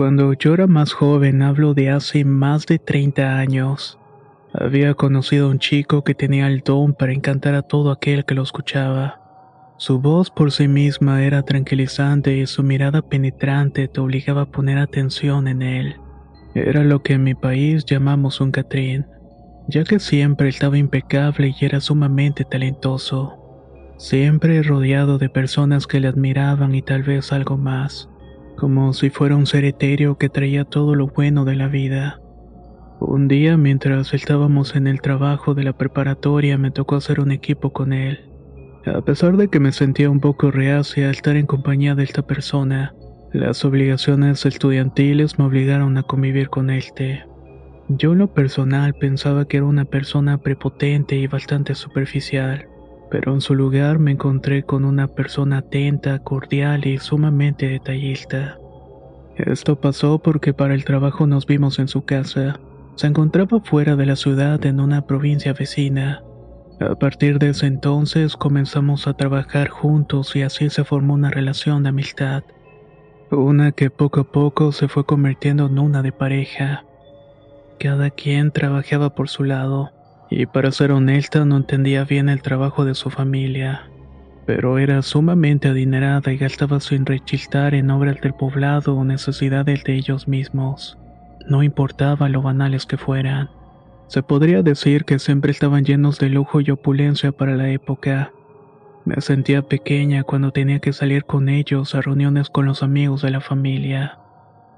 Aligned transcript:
Cuando 0.00 0.32
yo 0.32 0.54
era 0.54 0.66
más 0.66 0.94
joven, 0.94 1.42
hablo 1.42 1.74
de 1.74 1.90
hace 1.90 2.24
más 2.24 2.64
de 2.64 2.78
30 2.78 3.36
años, 3.36 3.98
había 4.54 4.94
conocido 4.94 5.46
a 5.46 5.50
un 5.50 5.58
chico 5.58 6.04
que 6.04 6.14
tenía 6.14 6.46
el 6.46 6.60
don 6.60 6.94
para 6.94 7.12
encantar 7.12 7.54
a 7.54 7.60
todo 7.60 7.90
aquel 7.90 8.24
que 8.24 8.34
lo 8.34 8.42
escuchaba. 8.42 9.20
Su 9.76 10.00
voz 10.00 10.30
por 10.30 10.52
sí 10.52 10.68
misma 10.68 11.22
era 11.22 11.42
tranquilizante 11.42 12.34
y 12.38 12.46
su 12.46 12.62
mirada 12.62 13.02
penetrante 13.02 13.88
te 13.88 14.00
obligaba 14.00 14.40
a 14.40 14.50
poner 14.50 14.78
atención 14.78 15.46
en 15.46 15.60
él. 15.60 15.96
Era 16.54 16.82
lo 16.82 17.02
que 17.02 17.12
en 17.12 17.24
mi 17.24 17.34
país 17.34 17.84
llamamos 17.84 18.40
un 18.40 18.52
Catrín, 18.52 19.06
ya 19.68 19.84
que 19.84 19.98
siempre 19.98 20.48
estaba 20.48 20.78
impecable 20.78 21.54
y 21.60 21.62
era 21.62 21.78
sumamente 21.78 22.46
talentoso. 22.46 23.36
Siempre 23.98 24.62
rodeado 24.62 25.18
de 25.18 25.28
personas 25.28 25.86
que 25.86 26.00
le 26.00 26.08
admiraban 26.08 26.74
y 26.74 26.80
tal 26.80 27.02
vez 27.02 27.34
algo 27.34 27.58
más, 27.58 28.09
como 28.60 28.92
si 28.92 29.08
fuera 29.08 29.36
un 29.36 29.46
ser 29.46 29.64
etéreo 29.64 30.18
que 30.18 30.28
traía 30.28 30.66
todo 30.66 30.94
lo 30.94 31.06
bueno 31.06 31.46
de 31.46 31.56
la 31.56 31.68
vida. 31.68 32.20
Un 33.00 33.26
día 33.26 33.56
mientras 33.56 34.12
estábamos 34.12 34.76
en 34.76 34.86
el 34.86 35.00
trabajo 35.00 35.54
de 35.54 35.64
la 35.64 35.72
preparatoria 35.72 36.58
me 36.58 36.70
tocó 36.70 36.96
hacer 36.96 37.20
un 37.20 37.32
equipo 37.32 37.72
con 37.72 37.94
él. 37.94 38.30
A 38.84 39.00
pesar 39.00 39.38
de 39.38 39.48
que 39.48 39.60
me 39.60 39.72
sentía 39.72 40.10
un 40.10 40.20
poco 40.20 40.50
reacia 40.50 41.06
al 41.06 41.12
estar 41.12 41.36
en 41.36 41.46
compañía 41.46 41.94
de 41.94 42.04
esta 42.04 42.20
persona, 42.20 42.94
las 43.32 43.64
obligaciones 43.64 44.44
estudiantiles 44.44 45.38
me 45.38 45.46
obligaron 45.46 45.96
a 45.96 46.02
convivir 46.02 46.50
con 46.50 46.68
este. 46.68 47.24
Yo 47.88 48.12
en 48.12 48.18
lo 48.18 48.34
personal 48.34 48.92
pensaba 48.92 49.48
que 49.48 49.56
era 49.56 49.66
una 49.66 49.86
persona 49.86 50.36
prepotente 50.36 51.16
y 51.16 51.26
bastante 51.26 51.74
superficial, 51.74 52.68
pero 53.10 53.34
en 53.34 53.40
su 53.40 53.54
lugar 53.54 53.98
me 53.98 54.12
encontré 54.12 54.62
con 54.62 54.84
una 54.84 55.08
persona 55.08 55.58
atenta, 55.58 56.20
cordial 56.20 56.86
y 56.86 56.98
sumamente 56.98 57.68
detallista. 57.68 58.56
Esto 59.36 59.80
pasó 59.80 60.18
porque 60.18 60.52
para 60.52 60.74
el 60.74 60.84
trabajo 60.84 61.26
nos 61.26 61.46
vimos 61.46 61.78
en 61.78 61.88
su 61.88 62.04
casa. 62.04 62.60
Se 62.94 63.06
encontraba 63.06 63.60
fuera 63.60 63.96
de 63.96 64.06
la 64.06 64.16
ciudad 64.16 64.64
en 64.66 64.80
una 64.80 65.06
provincia 65.06 65.52
vecina. 65.52 66.22
A 66.80 66.94
partir 66.94 67.38
de 67.38 67.50
ese 67.50 67.66
entonces 67.66 68.36
comenzamos 68.36 69.06
a 69.06 69.14
trabajar 69.14 69.68
juntos 69.68 70.34
y 70.36 70.42
así 70.42 70.70
se 70.70 70.84
formó 70.84 71.14
una 71.14 71.30
relación 71.30 71.82
de 71.82 71.90
amistad. 71.90 72.42
Una 73.30 73.72
que 73.72 73.90
poco 73.90 74.20
a 74.20 74.24
poco 74.24 74.72
se 74.72 74.88
fue 74.88 75.04
convirtiendo 75.04 75.66
en 75.66 75.78
una 75.78 76.02
de 76.02 76.12
pareja. 76.12 76.84
Cada 77.78 78.10
quien 78.10 78.50
trabajaba 78.50 79.14
por 79.14 79.28
su 79.28 79.44
lado, 79.44 79.90
y 80.30 80.46
para 80.46 80.70
ser 80.70 80.92
honesta 80.92 81.44
no 81.44 81.56
entendía 81.56 82.04
bien 82.04 82.28
el 82.28 82.40
trabajo 82.40 82.84
de 82.84 82.94
su 82.94 83.10
familia. 83.10 83.90
Pero 84.46 84.78
era 84.78 85.02
sumamente 85.02 85.68
adinerada 85.68 86.32
y 86.32 86.38
gastaba 86.38 86.80
sin 86.80 87.04
rechistar 87.04 87.74
en 87.74 87.90
obras 87.90 88.20
del 88.20 88.34
poblado 88.34 88.96
o 88.96 89.04
necesidades 89.04 89.84
de 89.84 89.94
ellos 89.94 90.28
mismos. 90.28 90.96
No 91.48 91.62
importaba 91.62 92.28
lo 92.28 92.42
banales 92.42 92.86
que 92.86 92.96
fueran. 92.96 93.50
Se 94.06 94.22
podría 94.22 94.62
decir 94.62 95.04
que 95.04 95.18
siempre 95.18 95.50
estaban 95.50 95.84
llenos 95.84 96.18
de 96.18 96.30
lujo 96.30 96.60
y 96.60 96.70
opulencia 96.70 97.32
para 97.32 97.56
la 97.56 97.70
época. 97.70 98.32
Me 99.04 99.20
sentía 99.20 99.62
pequeña 99.62 100.22
cuando 100.24 100.52
tenía 100.52 100.78
que 100.78 100.92
salir 100.92 101.24
con 101.24 101.48
ellos 101.48 101.94
a 101.94 102.02
reuniones 102.02 102.50
con 102.50 102.66
los 102.66 102.82
amigos 102.82 103.22
de 103.22 103.30
la 103.30 103.40
familia. 103.40 104.18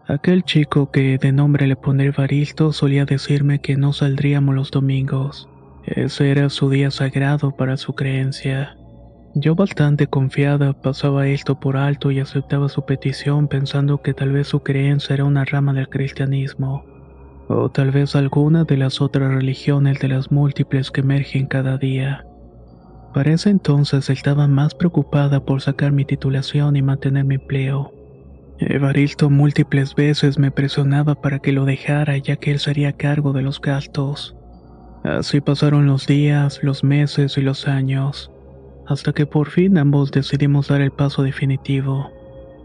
Aquel 0.09 0.43
chico 0.43 0.91
que 0.91 1.17
de 1.17 1.33
nombre 1.33 1.67
le 1.67 1.77
pondré 1.77 2.11
Baristo 2.11 2.73
solía 2.73 3.05
decirme 3.05 3.61
que 3.61 3.77
no 3.77 3.93
saldríamos 3.93 4.55
los 4.55 4.71
domingos. 4.71 5.49
Ese 5.85 6.31
era 6.31 6.49
su 6.49 6.71
día 6.71 6.91
sagrado 6.91 7.51
para 7.57 7.77
su 7.77 7.95
creencia. 7.95 8.77
Yo 9.35 9.55
bastante 9.55 10.07
confiada 10.07 10.75
pasaba 10.75 11.27
esto 11.27 11.59
por 11.59 11.77
alto 11.77 12.11
y 12.11 12.21
aceptaba 12.21 12.69
su 12.69 12.85
petición 12.85 13.49
pensando 13.49 14.01
que 14.03 14.15
tal 14.15 14.31
vez 14.33 14.49
su 14.49 14.61
creencia 14.61 15.15
era 15.15 15.25
una 15.25 15.45
rama 15.45 15.73
del 15.73 15.89
cristianismo, 15.89 16.85
o 17.49 17.71
tal 17.71 17.91
vez 17.91 18.15
alguna 18.15 18.65
de 18.65 18.77
las 18.77 19.01
otras 19.01 19.33
religiones 19.33 19.99
de 20.01 20.09
las 20.09 20.31
múltiples 20.31 20.91
que 20.91 21.01
emergen 21.01 21.47
cada 21.47 21.79
día. 21.79 22.27
Para 23.13 23.33
ese 23.33 23.51
entonces 23.51 24.09
estaba 24.09 24.47
más 24.47 24.75
preocupada 24.75 25.45
por 25.45 25.61
sacar 25.61 25.93
mi 25.93 26.05
titulación 26.05 26.77
y 26.77 26.83
mantener 26.83 27.25
mi 27.25 27.35
empleo. 27.35 27.93
Evaristo 28.59 29.29
múltiples 29.29 29.95
veces 29.95 30.39
me 30.39 30.51
presionaba 30.51 31.15
para 31.15 31.41
que 31.41 31.53
lo 31.53 31.65
dejara 31.65 32.17
ya 32.19 32.37
que 32.37 32.53
él 32.53 32.59
sería 32.59 32.93
cargo 32.93 33.33
de 33.33 33.43
los 33.43 33.61
gastos. 33.61 34.37
Así 35.05 35.41
pasaron 35.41 35.87
los 35.87 36.07
días, 36.07 36.61
los 36.63 36.85
meses 36.85 37.37
y 37.39 37.43
los 37.43 37.67
años 37.67 38.31
hasta 38.87 39.13
que 39.13 39.27
por 39.27 39.51
fin 39.51 39.79
ambos 39.79 40.11
decidimos 40.11 40.69
dar 40.69 40.81
el 40.81 40.91
paso 40.91 41.23
definitivo. 41.23 42.11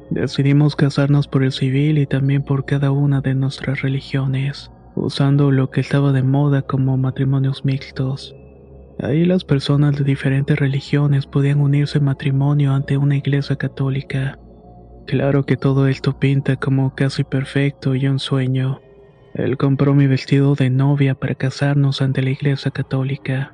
Decidimos 0.09 0.75
casarnos 0.75 1.27
por 1.27 1.43
el 1.43 1.51
civil 1.51 1.97
y 1.97 2.05
también 2.05 2.43
por 2.43 2.65
cada 2.65 2.91
una 2.91 3.21
de 3.21 3.35
nuestras 3.35 3.81
religiones, 3.81 4.71
usando 4.95 5.51
lo 5.51 5.69
que 5.69 5.81
estaba 5.81 6.11
de 6.11 6.23
moda 6.23 6.61
como 6.61 6.97
matrimonios 6.97 7.65
mixtos. 7.65 8.35
Ahí 8.99 9.25
las 9.25 9.43
personas 9.43 9.97
de 9.97 10.03
diferentes 10.03 10.57
religiones 10.57 11.27
podían 11.27 11.59
unirse 11.59 11.99
en 11.99 12.05
matrimonio 12.05 12.73
ante 12.73 12.97
una 12.97 13.15
iglesia 13.15 13.55
católica. 13.55 14.39
Claro 15.05 15.45
que 15.45 15.55
todo 15.55 15.87
esto 15.87 16.17
pinta 16.19 16.55
como 16.55 16.95
casi 16.95 17.23
perfecto 17.23 17.95
y 17.95 18.07
un 18.07 18.19
sueño. 18.19 18.81
Él 19.37 19.55
compró 19.55 19.93
mi 19.93 20.07
vestido 20.07 20.55
de 20.55 20.71
novia 20.71 21.13
para 21.13 21.35
casarnos 21.35 22.01
ante 22.01 22.23
la 22.23 22.31
iglesia 22.31 22.71
católica. 22.71 23.53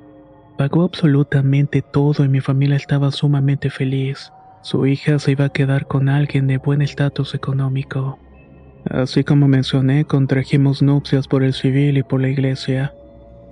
Pagó 0.58 0.84
absolutamente 0.84 1.82
todo 1.82 2.24
y 2.24 2.30
mi 2.30 2.40
familia 2.40 2.78
estaba 2.78 3.12
sumamente 3.12 3.70
feliz. 3.70 4.32
Su 4.62 4.88
hija 4.88 5.20
se 5.20 5.34
iba 5.34 5.46
a 5.46 5.50
quedar 5.50 5.86
con 5.88 6.08
alguien 6.08 6.48
de 6.48 6.58
buen 6.58 6.82
estatus 6.82 7.36
económico. 7.36 8.18
Así 8.90 9.26
como 9.26 9.50
mencioné, 9.50 10.06
contrajimos 10.06 10.82
nupcias 10.82 11.28
por 11.28 11.44
el 11.44 11.54
civil 11.54 11.98
y 11.98 12.04
por 12.04 12.22
la 12.22 12.30
iglesia. 12.30 12.94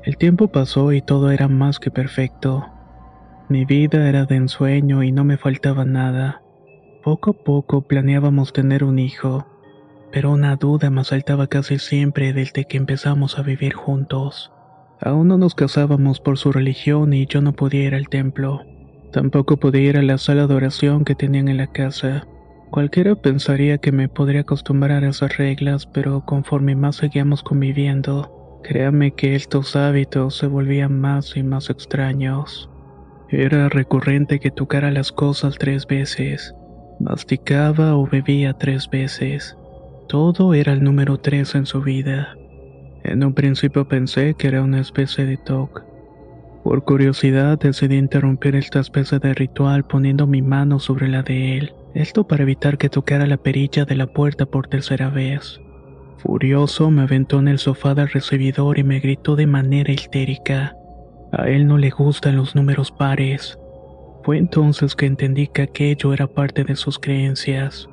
El 0.05 0.15
tiempo 0.15 0.47
pasó 0.47 0.93
y 0.93 1.01
todo 1.01 1.31
era 1.31 1.49
más 1.49 1.79
que 1.79 1.91
perfecto. 1.91 2.65
Mi 3.49 3.65
vida 3.65 4.07
era 4.07 4.23
de 4.23 4.37
ensueño 4.37 5.03
y 5.03 5.11
no 5.11 5.25
me 5.25 5.37
faltaba 5.37 5.83
nada. 5.83 6.41
Poco 7.03 7.31
a 7.31 7.43
poco 7.43 7.81
planeábamos 7.81 8.53
tener 8.53 8.85
un 8.85 8.99
hijo, 8.99 9.50
pero 10.11 10.31
una 10.31 10.55
duda 10.55 10.89
me 10.89 11.01
asaltaba 11.01 11.47
casi 11.47 11.79
siempre 11.79 12.33
desde 12.33 12.65
que 12.65 12.77
empezamos 12.77 13.39
a 13.39 13.43
vivir 13.43 13.73
juntos. 13.73 14.51
Aún 14.99 15.29
no 15.29 15.37
nos 15.37 15.55
casábamos 15.55 16.19
por 16.19 16.37
su 16.37 16.51
religión 16.51 17.13
y 17.13 17.25
yo 17.25 17.41
no 17.41 17.53
podía 17.53 17.85
ir 17.85 17.95
al 17.95 18.09
templo. 18.09 18.61
Tampoco 19.11 19.57
podía 19.57 19.89
ir 19.89 19.97
a 19.97 20.01
la 20.03 20.17
sala 20.17 20.47
de 20.47 20.53
oración 20.53 21.05
que 21.05 21.15
tenían 21.15 21.47
en 21.47 21.57
la 21.57 21.67
casa. 21.67 22.27
Cualquiera 22.69 23.15
pensaría 23.15 23.79
que 23.79 23.91
me 23.91 24.07
podría 24.07 24.41
acostumbrar 24.41 25.03
a 25.03 25.09
esas 25.09 25.37
reglas, 25.37 25.85
pero 25.87 26.23
conforme 26.25 26.75
más 26.75 26.97
seguíamos 26.97 27.43
conviviendo, 27.43 28.59
créame 28.63 29.11
que 29.11 29.35
estos 29.35 29.75
hábitos 29.75 30.37
se 30.37 30.47
volvían 30.47 31.01
más 31.01 31.35
y 31.35 31.43
más 31.43 31.69
extraños. 31.69 32.69
Era 33.29 33.69
recurrente 33.69 34.39
que 34.39 34.51
tocara 34.51 34.91
las 34.91 35.11
cosas 35.11 35.57
tres 35.57 35.87
veces, 35.87 36.53
masticaba 36.99 37.95
o 37.95 38.05
bebía 38.07 38.53
tres 38.53 38.89
veces. 38.89 39.57
Todo 40.11 40.53
era 40.53 40.73
el 40.73 40.83
número 40.83 41.19
tres 41.19 41.55
en 41.55 41.65
su 41.65 41.81
vida. 41.81 42.35
En 43.05 43.23
un 43.23 43.33
principio 43.33 43.87
pensé 43.87 44.33
que 44.33 44.49
era 44.49 44.61
una 44.61 44.81
especie 44.81 45.25
de 45.25 45.37
TOC. 45.37 45.85
Por 46.65 46.83
curiosidad 46.83 47.57
decidí 47.57 47.95
interrumpir 47.95 48.57
esta 48.57 48.81
especie 48.81 49.19
de 49.19 49.33
ritual 49.33 49.85
poniendo 49.85 50.27
mi 50.27 50.41
mano 50.41 50.79
sobre 50.79 51.07
la 51.07 51.23
de 51.23 51.57
él, 51.57 51.73
esto 51.93 52.27
para 52.27 52.43
evitar 52.43 52.77
que 52.77 52.89
tocara 52.89 53.25
la 53.25 53.37
perilla 53.37 53.85
de 53.85 53.95
la 53.95 54.07
puerta 54.07 54.45
por 54.45 54.67
tercera 54.67 55.09
vez. 55.09 55.61
Furioso 56.17 56.91
me 56.91 57.03
aventó 57.03 57.39
en 57.39 57.47
el 57.47 57.57
sofá 57.57 57.95
del 57.95 58.09
recibidor 58.09 58.79
y 58.79 58.83
me 58.83 58.99
gritó 58.99 59.37
de 59.37 59.47
manera 59.47 59.93
histérica. 59.93 60.75
A 61.31 61.47
él 61.47 61.67
no 61.67 61.77
le 61.77 61.89
gustan 61.89 62.35
los 62.35 62.53
números 62.53 62.91
pares. 62.91 63.57
Fue 64.23 64.37
entonces 64.37 64.93
que 64.93 65.05
entendí 65.05 65.47
que 65.47 65.61
aquello 65.61 66.13
era 66.13 66.27
parte 66.27 66.65
de 66.65 66.75
sus 66.75 66.99
creencias. 66.99 67.87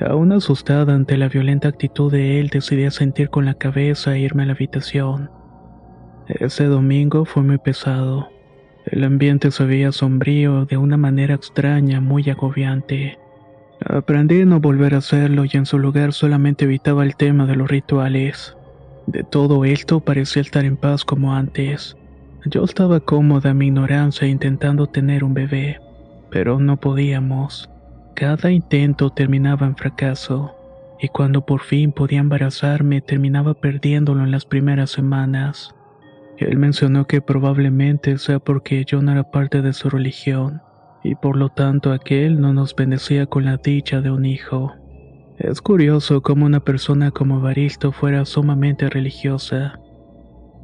Aún 0.00 0.32
asustada 0.32 0.94
ante 0.94 1.16
la 1.16 1.28
violenta 1.28 1.68
actitud 1.68 2.10
de 2.12 2.40
él, 2.40 2.48
decidí 2.48 2.88
sentir 2.90 3.30
con 3.30 3.44
la 3.44 3.54
cabeza 3.54 4.14
e 4.14 4.20
irme 4.20 4.44
a 4.44 4.46
la 4.46 4.52
habitación. 4.52 5.30
Ese 6.28 6.64
domingo 6.64 7.24
fue 7.24 7.42
muy 7.42 7.58
pesado. 7.58 8.28
El 8.86 9.02
ambiente 9.02 9.50
se 9.50 9.64
veía 9.64 9.92
sombrío 9.92 10.66
de 10.66 10.76
una 10.76 10.96
manera 10.96 11.34
extraña, 11.34 12.00
muy 12.00 12.28
agobiante. 12.30 13.18
Aprendí 13.84 14.42
a 14.42 14.44
no 14.44 14.60
volver 14.60 14.94
a 14.94 14.98
hacerlo 14.98 15.44
y 15.44 15.50
en 15.54 15.66
su 15.66 15.78
lugar 15.78 16.12
solamente 16.12 16.64
evitaba 16.64 17.04
el 17.04 17.16
tema 17.16 17.46
de 17.46 17.56
los 17.56 17.68
rituales. 17.68 18.56
De 19.06 19.24
todo 19.24 19.64
esto 19.64 20.00
parecía 20.00 20.42
estar 20.42 20.64
en 20.64 20.76
paz 20.76 21.04
como 21.04 21.34
antes. 21.34 21.96
Yo 22.44 22.64
estaba 22.64 23.00
cómoda 23.00 23.50
en 23.50 23.58
mi 23.58 23.66
ignorancia 23.66 24.28
intentando 24.28 24.86
tener 24.86 25.24
un 25.24 25.34
bebé, 25.34 25.80
pero 26.30 26.60
no 26.60 26.76
podíamos. 26.76 27.68
Cada 28.18 28.50
intento 28.50 29.10
terminaba 29.10 29.64
en 29.64 29.76
fracaso, 29.76 30.52
y 30.98 31.06
cuando 31.06 31.46
por 31.46 31.60
fin 31.60 31.92
podía 31.92 32.18
embarazarme 32.18 33.00
terminaba 33.00 33.54
perdiéndolo 33.54 34.24
en 34.24 34.32
las 34.32 34.44
primeras 34.44 34.90
semanas. 34.90 35.72
Él 36.36 36.58
mencionó 36.58 37.06
que 37.06 37.20
probablemente 37.20 38.18
sea 38.18 38.40
porque 38.40 38.84
yo 38.84 39.00
no 39.02 39.12
era 39.12 39.30
parte 39.30 39.62
de 39.62 39.72
su 39.72 39.88
religión, 39.88 40.60
y 41.04 41.14
por 41.14 41.36
lo 41.36 41.50
tanto 41.50 41.92
aquel 41.92 42.40
no 42.40 42.52
nos 42.52 42.74
bendecía 42.74 43.26
con 43.26 43.44
la 43.44 43.56
dicha 43.56 44.00
de 44.00 44.10
un 44.10 44.24
hijo. 44.24 44.74
Es 45.38 45.60
curioso 45.60 46.20
cómo 46.20 46.44
una 46.44 46.58
persona 46.58 47.12
como 47.12 47.40
Baristo 47.40 47.92
fuera 47.92 48.24
sumamente 48.24 48.90
religiosa. 48.90 49.78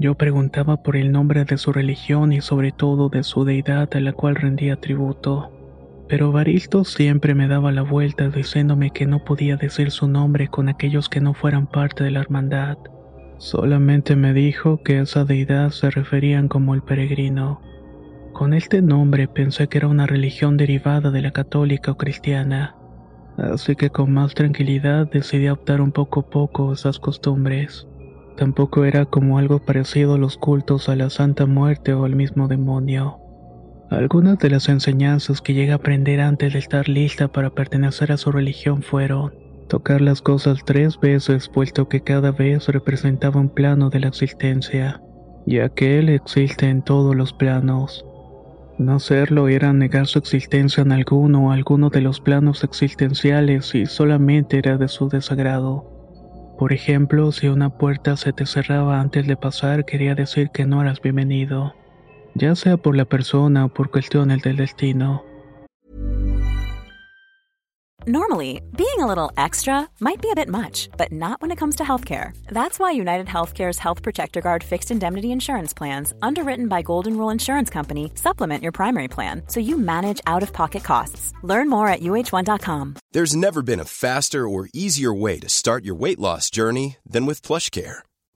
Yo 0.00 0.16
preguntaba 0.16 0.82
por 0.82 0.96
el 0.96 1.12
nombre 1.12 1.44
de 1.44 1.56
su 1.56 1.72
religión 1.72 2.32
y 2.32 2.40
sobre 2.40 2.72
todo 2.72 3.10
de 3.10 3.22
su 3.22 3.44
deidad 3.44 3.88
a 3.94 4.00
la 4.00 4.12
cual 4.12 4.34
rendía 4.34 4.74
tributo. 4.74 5.53
Pero 6.08 6.32
Baristo 6.32 6.84
siempre 6.84 7.34
me 7.34 7.48
daba 7.48 7.72
la 7.72 7.82
vuelta 7.82 8.28
diciéndome 8.28 8.90
que 8.90 9.06
no 9.06 9.24
podía 9.24 9.56
decir 9.56 9.90
su 9.90 10.06
nombre 10.06 10.48
con 10.48 10.68
aquellos 10.68 11.08
que 11.08 11.20
no 11.20 11.32
fueran 11.32 11.66
parte 11.66 12.04
de 12.04 12.10
la 12.10 12.20
hermandad. 12.20 12.76
Solamente 13.38 14.14
me 14.14 14.32
dijo 14.32 14.82
que 14.82 15.00
esa 15.00 15.24
deidad 15.24 15.70
se 15.70 15.90
referían 15.90 16.48
como 16.48 16.74
el 16.74 16.82
peregrino. 16.82 17.60
Con 18.32 18.52
este 18.52 18.82
nombre 18.82 19.28
pensé 19.28 19.68
que 19.68 19.78
era 19.78 19.88
una 19.88 20.06
religión 20.06 20.56
derivada 20.56 21.10
de 21.10 21.22
la 21.22 21.30
católica 21.30 21.92
o 21.92 21.96
cristiana, 21.96 22.76
así 23.38 23.76
que 23.76 23.90
con 23.90 24.12
más 24.12 24.34
tranquilidad 24.34 25.08
decidí 25.10 25.48
optar 25.48 25.80
un 25.80 25.92
poco 25.92 26.20
a 26.20 26.30
poco 26.30 26.72
esas 26.72 26.98
costumbres. 26.98 27.86
Tampoco 28.36 28.84
era 28.84 29.04
como 29.04 29.38
algo 29.38 29.60
parecido 29.60 30.14
a 30.14 30.18
los 30.18 30.36
cultos 30.36 30.88
a 30.88 30.96
la 30.96 31.10
Santa 31.10 31.46
Muerte 31.46 31.94
o 31.94 32.04
al 32.04 32.16
mismo 32.16 32.48
demonio. 32.48 33.23
Algunas 33.94 34.40
de 34.40 34.50
las 34.50 34.68
enseñanzas 34.68 35.40
que 35.40 35.54
llegué 35.54 35.70
a 35.70 35.76
aprender 35.76 36.20
antes 36.20 36.52
de 36.52 36.58
estar 36.58 36.88
lista 36.88 37.28
para 37.28 37.50
pertenecer 37.50 38.10
a 38.10 38.16
su 38.16 38.32
religión 38.32 38.82
fueron 38.82 39.32
tocar 39.68 40.00
las 40.00 40.20
cosas 40.20 40.64
tres 40.64 40.98
veces 40.98 41.48
puesto 41.48 41.88
que 41.88 42.00
cada 42.00 42.32
vez 42.32 42.66
representaba 42.66 43.40
un 43.40 43.50
plano 43.50 43.90
de 43.90 44.00
la 44.00 44.08
existencia, 44.08 45.00
ya 45.46 45.68
que 45.68 46.00
él 46.00 46.08
existe 46.08 46.68
en 46.68 46.82
todos 46.82 47.14
los 47.14 47.32
planos. 47.32 48.04
No 48.78 48.96
hacerlo 48.96 49.46
era 49.46 49.72
negar 49.72 50.08
su 50.08 50.18
existencia 50.18 50.82
en 50.82 50.90
alguno 50.90 51.46
o 51.46 51.50
alguno 51.52 51.88
de 51.88 52.00
los 52.00 52.20
planos 52.20 52.64
existenciales 52.64 53.76
y 53.76 53.86
solamente 53.86 54.58
era 54.58 54.76
de 54.76 54.88
su 54.88 55.08
desagrado. 55.08 56.56
Por 56.58 56.72
ejemplo, 56.72 57.30
si 57.30 57.46
una 57.46 57.70
puerta 57.70 58.16
se 58.16 58.32
te 58.32 58.44
cerraba 58.44 59.00
antes 59.00 59.28
de 59.28 59.36
pasar, 59.36 59.84
quería 59.84 60.16
decir 60.16 60.50
que 60.50 60.66
no 60.66 60.82
eras 60.82 61.00
bienvenido, 61.00 61.74
ya 62.34 62.54
sea 62.54 62.76
por 62.76 62.96
la 62.96 63.04
persona 63.04 63.64
o 63.64 63.68
por 63.68 63.90
cuestiones 63.90 64.42
del 64.42 64.56
destino. 64.56 65.24
Normally, 68.06 68.60
being 68.76 69.00
a 69.00 69.06
little 69.06 69.32
extra 69.34 69.88
might 69.98 70.20
be 70.20 70.30
a 70.30 70.34
bit 70.34 70.50
much, 70.50 70.90
but 70.98 71.10
not 71.10 71.40
when 71.40 71.50
it 71.50 71.56
comes 71.56 71.76
to 71.76 71.84
healthcare. 71.84 72.36
That's 72.48 72.78
why 72.78 72.90
United 72.90 73.26
Healthcare's 73.26 73.78
Health 73.78 74.02
Protector 74.02 74.42
Guard 74.42 74.62
fixed 74.62 74.90
indemnity 74.90 75.32
insurance 75.32 75.72
plans, 75.72 76.12
underwritten 76.20 76.68
by 76.68 76.82
Golden 76.82 77.16
Rule 77.16 77.30
Insurance 77.30 77.70
Company, 77.70 78.12
supplement 78.14 78.62
your 78.62 78.72
primary 78.72 79.08
plan 79.08 79.42
so 79.48 79.58
you 79.58 79.78
manage 79.78 80.20
out 80.26 80.42
of 80.42 80.52
pocket 80.52 80.84
costs. 80.84 81.32
Learn 81.42 81.70
more 81.70 81.88
at 81.88 82.00
uh1.com. 82.00 82.96
There's 83.12 83.34
never 83.34 83.62
been 83.62 83.80
a 83.80 83.86
faster 83.86 84.46
or 84.46 84.68
easier 84.74 85.14
way 85.14 85.38
to 85.38 85.48
start 85.48 85.82
your 85.82 85.94
weight 85.94 86.18
loss 86.18 86.50
journey 86.50 86.98
than 87.06 87.24
with 87.24 87.40
PlushCare. 87.40 88.00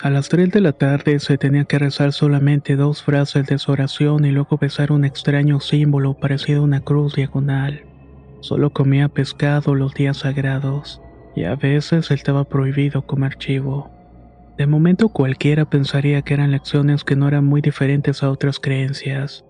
A 0.00 0.10
las 0.10 0.28
3 0.28 0.50
de 0.50 0.60
la 0.60 0.72
tarde 0.72 1.18
se 1.20 1.38
tenía 1.38 1.64
que 1.64 1.78
rezar 1.78 2.12
solamente 2.12 2.76
dos 2.76 3.02
frases 3.02 3.46
de 3.46 3.58
su 3.58 3.72
oración 3.72 4.24
y 4.24 4.32
luego 4.32 4.58
besar 4.58 4.92
un 4.92 5.04
extraño 5.04 5.60
símbolo 5.60 6.14
parecido 6.14 6.60
a 6.60 6.64
una 6.64 6.80
cruz 6.80 7.14
diagonal. 7.14 7.84
Solo 8.40 8.70
comía 8.70 9.08
pescado 9.08 9.74
los 9.74 9.94
días 9.94 10.18
sagrados 10.18 11.00
y 11.36 11.44
a 11.44 11.54
veces 11.54 12.10
estaba 12.10 12.44
prohibido 12.44 13.06
comer 13.06 13.36
chivo. 13.36 13.90
De 14.58 14.66
momento 14.66 15.08
cualquiera 15.08 15.64
pensaría 15.64 16.22
que 16.22 16.34
eran 16.34 16.50
lecciones 16.50 17.04
que 17.04 17.16
no 17.16 17.28
eran 17.28 17.44
muy 17.44 17.60
diferentes 17.60 18.22
a 18.22 18.30
otras 18.30 18.58
creencias, 18.58 19.44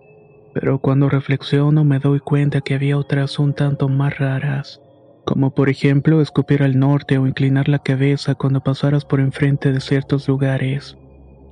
pero 0.53 0.79
cuando 0.79 1.09
reflexiono 1.09 1.85
me 1.85 1.99
doy 1.99 2.21
cuenta 2.21 2.61
que 2.61 2.75
había 2.75 2.97
otras 2.97 3.39
un 3.39 3.55
tanto 3.55 3.89
más 3.89 4.19
raras 4.19 4.81
como 5.25 5.55
por 5.55 5.69
ejemplo 5.69 6.21
escupir 6.21 6.63
al 6.63 6.79
norte 6.79 7.19
o 7.19 7.27
inclinar 7.27 7.69
la 7.69 7.79
cabeza 7.79 8.35
cuando 8.35 8.63
pasaras 8.63 9.05
por 9.05 9.21
enfrente 9.21 9.73
de 9.73 9.81
ciertos 9.81 10.29
lugares. 10.29 10.97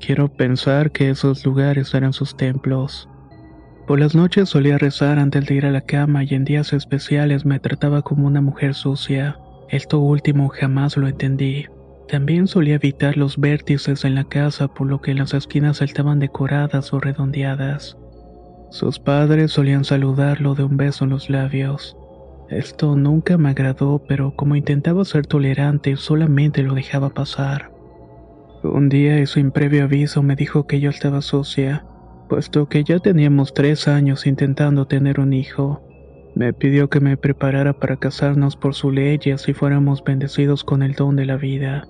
Quiero 0.01 0.29
pensar 0.29 0.91
que 0.91 1.11
esos 1.11 1.45
lugares 1.45 1.95
eran 1.95 2.13
sus 2.13 2.37
templos. 2.37 3.09
Por 3.87 4.01
las 4.01 4.15
noches 4.15 4.49
solía 4.49 4.79
rezar 4.79 5.19
antes 5.19 5.47
de 5.47 5.55
ir 5.55 5.67
a 5.67 5.71
la 5.71 5.81
cama 5.81 6.25
y 6.25 6.35
en 6.35 6.45
días 6.45 6.73
especiales 6.73 7.45
me 7.45 7.61
trataba 7.61 8.03
como 8.03 8.27
una 8.27 8.41
mujer 8.41 8.75
sucia. 8.75 9.39
Esto 9.69 9.99
último 10.01 10.49
jamás 10.49 10.97
lo 10.97 11.09
entendí. 11.09 11.67
También 12.09 12.47
solía 12.47 12.75
evitar 12.75 13.17
los 13.17 13.39
vértices 13.39 14.05
en 14.05 14.15
la 14.15 14.25
casa 14.25 14.69
por 14.69 14.87
lo 14.87 15.01
que 15.01 15.15
las 15.15 15.35
esquinas 15.35 15.81
estaban 15.83 16.19
decoradas 16.19 16.93
o 16.93 17.01
redondeadas. 17.01 17.97
Sus 18.71 18.99
padres 18.99 19.53
solían 19.53 19.85
saludarlo 19.85 20.55
de 20.55 20.65
un 20.65 20.77
beso 20.77 21.05
en 21.05 21.11
los 21.11 21.31
labios. 21.31 21.97
Esto 22.49 22.97
nunca 22.97 23.39
me 23.39 23.51
agradó, 23.51 24.03
pero 24.07 24.35
como 24.37 24.57
intentaba 24.57 25.05
ser 25.05 25.27
tolerante, 25.27 25.97
solamente 25.97 26.63
lo 26.63 26.75
dejaba 26.75 27.11
pasar. 27.11 27.71
Un 28.63 28.89
día 28.89 29.19
y 29.19 29.27
sin 29.27 29.51
previo 29.51 29.85
aviso 29.85 30.23
me 30.23 30.37
dijo 30.37 30.67
que 30.67 30.79
yo 30.79 30.91
estaba 30.91 31.21
sucia, 31.21 31.85
puesto 32.29 32.69
que 32.69 32.85
ya 32.85 32.99
teníamos 32.99 33.55
tres 33.55 33.89
años 33.89 34.27
intentando 34.27 34.87
tener 34.87 35.19
un 35.19 35.33
hijo. 35.33 35.83
Me 36.35 36.53
pidió 36.53 36.89
que 36.89 37.01
me 37.01 37.17
preparara 37.17 37.73
para 37.73 37.97
casarnos 37.97 38.57
por 38.57 38.75
su 38.75 38.91
ley 38.91 39.19
y 39.25 39.31
así 39.31 39.53
fuéramos 39.53 40.05
bendecidos 40.05 40.65
con 40.65 40.83
el 40.83 40.95
don 40.95 41.17
de 41.17 41.27
la 41.27 41.37
vida. 41.37 41.89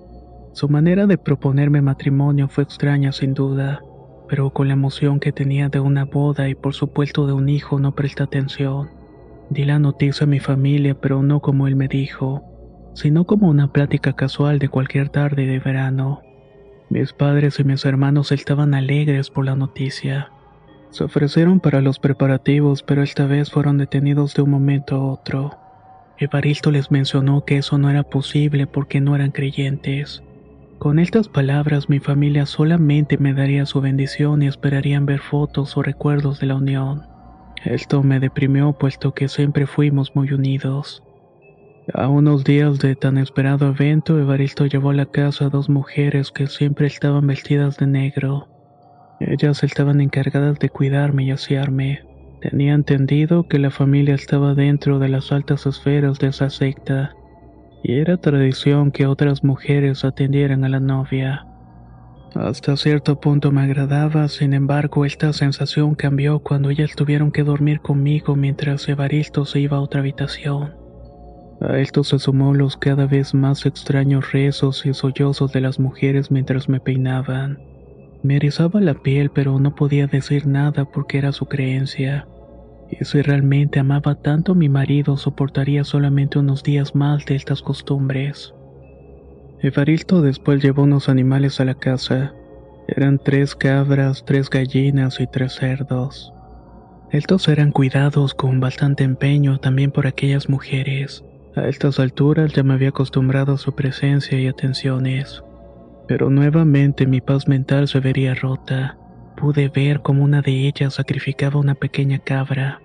Su 0.53 0.67
manera 0.67 1.07
de 1.07 1.17
proponerme 1.17 1.81
matrimonio 1.81 2.47
fue 2.47 2.63
extraña 2.63 3.11
sin 3.11 3.33
duda, 3.33 3.81
pero 4.27 4.49
con 4.51 4.67
la 4.67 4.73
emoción 4.73 5.19
que 5.19 5.31
tenía 5.31 5.69
de 5.69 5.79
una 5.79 6.05
boda 6.05 6.49
y 6.49 6.55
por 6.55 6.73
supuesto 6.73 7.27
de 7.27 7.33
un 7.33 7.49
hijo 7.49 7.79
no 7.79 7.93
presté 7.93 8.23
atención. 8.23 9.02
Di 9.49 9.65
la 9.65 9.79
noticia 9.79 10.25
a 10.25 10.27
mi 10.27 10.39
familia, 10.39 10.95
pero 10.95 11.21
no 11.21 11.39
como 11.39 11.67
él 11.67 11.75
me 11.75 11.87
dijo, 11.87 12.43
sino 12.93 13.25
como 13.25 13.49
una 13.49 13.71
plática 13.71 14.13
casual 14.13 14.59
de 14.59 14.69
cualquier 14.69 15.09
tarde 15.09 15.45
de 15.45 15.59
verano. 15.59 16.21
Mis 16.89 17.13
padres 17.13 17.59
y 17.59 17.63
mis 17.63 17.85
hermanos 17.85 18.31
estaban 18.31 18.73
alegres 18.73 19.29
por 19.29 19.45
la 19.45 19.55
noticia. 19.55 20.31
Se 20.91 21.03
ofrecieron 21.03 21.59
para 21.59 21.81
los 21.81 21.97
preparativos, 21.99 22.83
pero 22.83 23.01
esta 23.01 23.25
vez 23.25 23.49
fueron 23.49 23.77
detenidos 23.79 24.35
de 24.35 24.43
un 24.43 24.51
momento 24.51 24.95
a 24.95 25.03
otro. 25.11 25.57
Evaristo 26.19 26.69
les 26.69 26.91
mencionó 26.91 27.43
que 27.45 27.57
eso 27.57 27.77
no 27.79 27.89
era 27.89 28.03
posible 28.03 28.67
porque 28.67 29.01
no 29.01 29.15
eran 29.15 29.31
creyentes. 29.31 30.23
Con 30.77 30.99
estas 30.99 31.29
palabras 31.29 31.89
mi 31.89 31.99
familia 31.99 32.45
solamente 32.45 33.17
me 33.17 33.33
daría 33.33 33.65
su 33.65 33.81
bendición 33.81 34.43
y 34.43 34.47
esperarían 34.47 35.05
ver 35.05 35.19
fotos 35.19 35.75
o 35.77 35.81
recuerdos 35.81 36.39
de 36.39 36.47
la 36.47 36.55
unión. 36.55 37.12
Esto 37.65 38.03
me 38.03 38.19
deprimió 38.19 38.73
puesto 38.73 39.13
que 39.13 39.27
siempre 39.27 39.67
fuimos 39.67 40.15
muy 40.15 40.31
unidos. 40.33 41.03
A 41.93 42.07
unos 42.07 42.43
días 42.43 42.79
de 42.79 42.95
tan 42.95 43.17
esperado 43.17 43.67
evento, 43.69 44.19
Evaristo 44.19 44.65
llevó 44.65 44.91
a 44.91 44.93
la 44.93 45.05
casa 45.05 45.45
a 45.45 45.49
dos 45.49 45.69
mujeres 45.69 46.31
que 46.31 46.47
siempre 46.47 46.87
estaban 46.87 47.27
vestidas 47.27 47.77
de 47.77 47.87
negro. 47.87 48.47
Ellas 49.19 49.63
estaban 49.63 50.01
encargadas 50.01 50.59
de 50.59 50.69
cuidarme 50.69 51.25
y 51.25 51.31
asearme. 51.31 52.01
Tenía 52.41 52.73
entendido 52.73 53.47
que 53.47 53.59
la 53.59 53.71
familia 53.71 54.15
estaba 54.15 54.53
dentro 54.53 54.99
de 54.99 55.09
las 55.09 55.31
altas 55.31 55.65
esferas 55.65 56.19
de 56.19 56.27
esa 56.27 56.49
secta, 56.49 57.15
y 57.83 57.93
era 57.93 58.17
tradición 58.17 58.91
que 58.91 59.05
otras 59.05 59.43
mujeres 59.43 60.03
atendieran 60.03 60.65
a 60.65 60.69
la 60.69 60.79
novia. 60.79 61.45
Hasta 62.35 62.75
cierto 62.77 63.19
punto 63.19 63.51
me 63.51 63.61
agradaba, 63.61 64.27
sin 64.27 64.53
embargo, 64.53 65.05
esta 65.05 65.31
sensación 65.33 65.93
cambió 65.93 66.39
cuando 66.39 66.71
ellas 66.71 66.95
tuvieron 66.95 67.31
que 67.31 67.43
dormir 67.43 67.79
conmigo 67.79 68.35
mientras 68.35 68.89
Evaristo 68.89 69.45
se 69.45 69.59
iba 69.59 69.77
a 69.77 69.81
otra 69.81 69.99
habitación. 69.99 70.73
A 71.61 71.77
esto 71.77 72.03
se 72.03 72.17
sumó 72.17 72.55
los 72.55 72.75
cada 72.75 73.05
vez 73.05 73.35
más 73.35 73.67
extraños 73.67 74.31
rezos 74.31 74.83
y 74.85 74.93
sollozos 74.95 75.53
de 75.53 75.61
las 75.61 75.79
mujeres 75.79 76.31
mientras 76.31 76.67
me 76.69 76.79
peinaban. 76.79 77.59
Me 78.23 78.37
erizaba 78.37 78.81
la 78.81 78.95
piel 78.95 79.29
pero 79.29 79.59
no 79.59 79.75
podía 79.75 80.07
decir 80.07 80.47
nada 80.47 80.85
porque 80.85 81.19
era 81.19 81.31
su 81.33 81.45
creencia. 81.45 82.27
Y 82.89 83.05
si 83.05 83.21
realmente 83.21 83.79
amaba 83.79 84.15
tanto 84.15 84.53
a 84.53 84.55
mi 84.55 84.69
marido 84.69 85.17
soportaría 85.17 85.83
solamente 85.83 86.39
unos 86.39 86.63
días 86.63 86.95
más 86.95 87.25
de 87.25 87.35
estas 87.35 87.61
costumbres. 87.61 88.55
Evaristo 89.63 90.21
después 90.21 90.61
llevó 90.61 90.83
unos 90.83 91.07
animales 91.07 91.61
a 91.61 91.65
la 91.65 91.75
casa. 91.75 92.33
Eran 92.89 93.17
tres 93.17 93.55
cabras, 93.55 94.25
tres 94.25 94.49
gallinas 94.49 95.21
y 95.21 95.27
tres 95.27 95.53
cerdos. 95.53 96.33
Estos 97.11 97.47
eran 97.47 97.71
cuidados 97.71 98.33
con 98.33 98.59
bastante 98.59 99.05
empeño 99.05 99.59
también 99.59 99.91
por 99.91 100.05
aquellas 100.05 100.49
mujeres. 100.49 101.23
A 101.55 101.69
estas 101.69 102.01
alturas 102.01 102.51
ya 102.51 102.63
me 102.63 102.73
había 102.73 102.89
acostumbrado 102.89 103.53
a 103.53 103.57
su 103.57 103.73
presencia 103.73 104.37
y 104.37 104.47
atenciones. 104.47 105.41
Pero 106.09 106.29
nuevamente 106.29 107.07
mi 107.07 107.21
paz 107.21 107.47
mental 107.47 107.87
se 107.87 108.01
vería 108.01 108.35
rota. 108.35 108.97
Pude 109.37 109.69
ver 109.69 110.01
cómo 110.01 110.25
una 110.25 110.41
de 110.41 110.67
ellas 110.67 110.95
sacrificaba 110.95 111.57
una 111.57 111.75
pequeña 111.75 112.19
cabra. 112.19 112.81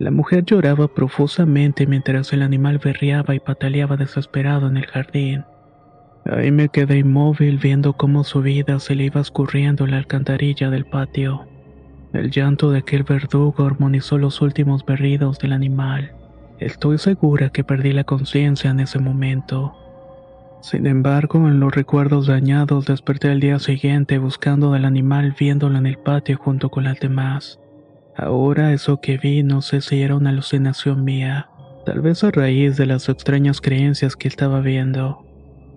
La 0.00 0.10
mujer 0.10 0.44
lloraba 0.44 0.88
profusamente 0.88 1.86
mientras 1.86 2.32
el 2.32 2.42
animal 2.42 2.78
berreaba 2.78 3.36
y 3.36 3.38
pataleaba 3.38 3.96
desesperado 3.96 4.66
en 4.66 4.76
el 4.76 4.86
jardín. 4.86 5.44
Ahí 6.24 6.50
me 6.50 6.68
quedé 6.68 6.98
inmóvil 6.98 7.58
viendo 7.58 7.94
cómo 7.94 8.24
su 8.24 8.42
vida 8.42 8.78
se 8.78 8.94
le 8.94 9.04
iba 9.04 9.20
escurriendo 9.20 9.84
en 9.84 9.92
la 9.92 9.98
alcantarilla 9.98 10.70
del 10.70 10.84
patio. 10.84 11.46
El 12.12 12.30
llanto 12.30 12.70
de 12.70 12.78
aquel 12.80 13.04
verdugo 13.04 13.64
armonizó 13.64 14.18
los 14.18 14.40
últimos 14.40 14.84
berridos 14.84 15.38
del 15.38 15.52
animal. 15.52 16.12
Estoy 16.58 16.98
segura 16.98 17.50
que 17.50 17.64
perdí 17.64 17.92
la 17.92 18.04
conciencia 18.04 18.70
en 18.70 18.80
ese 18.80 18.98
momento. 18.98 19.74
Sin 20.60 20.86
embargo, 20.86 21.48
en 21.48 21.58
los 21.58 21.74
recuerdos 21.74 22.26
dañados 22.26 22.84
desperté 22.84 23.30
al 23.30 23.40
día 23.40 23.58
siguiente 23.58 24.18
buscando 24.18 24.74
al 24.74 24.84
animal 24.84 25.34
viéndolo 25.38 25.78
en 25.78 25.86
el 25.86 25.96
patio 25.96 26.36
junto 26.36 26.68
con 26.68 26.84
las 26.84 27.00
demás. 27.00 27.58
Ahora 28.14 28.74
eso 28.74 29.00
que 29.00 29.16
vi 29.16 29.42
no 29.42 29.62
sé 29.62 29.80
si 29.80 30.02
era 30.02 30.16
una 30.16 30.30
alucinación 30.30 31.02
mía, 31.04 31.48
tal 31.86 32.02
vez 32.02 32.22
a 32.24 32.30
raíz 32.30 32.76
de 32.76 32.84
las 32.84 33.08
extrañas 33.08 33.62
creencias 33.62 34.16
que 34.16 34.28
estaba 34.28 34.60
viendo, 34.60 35.24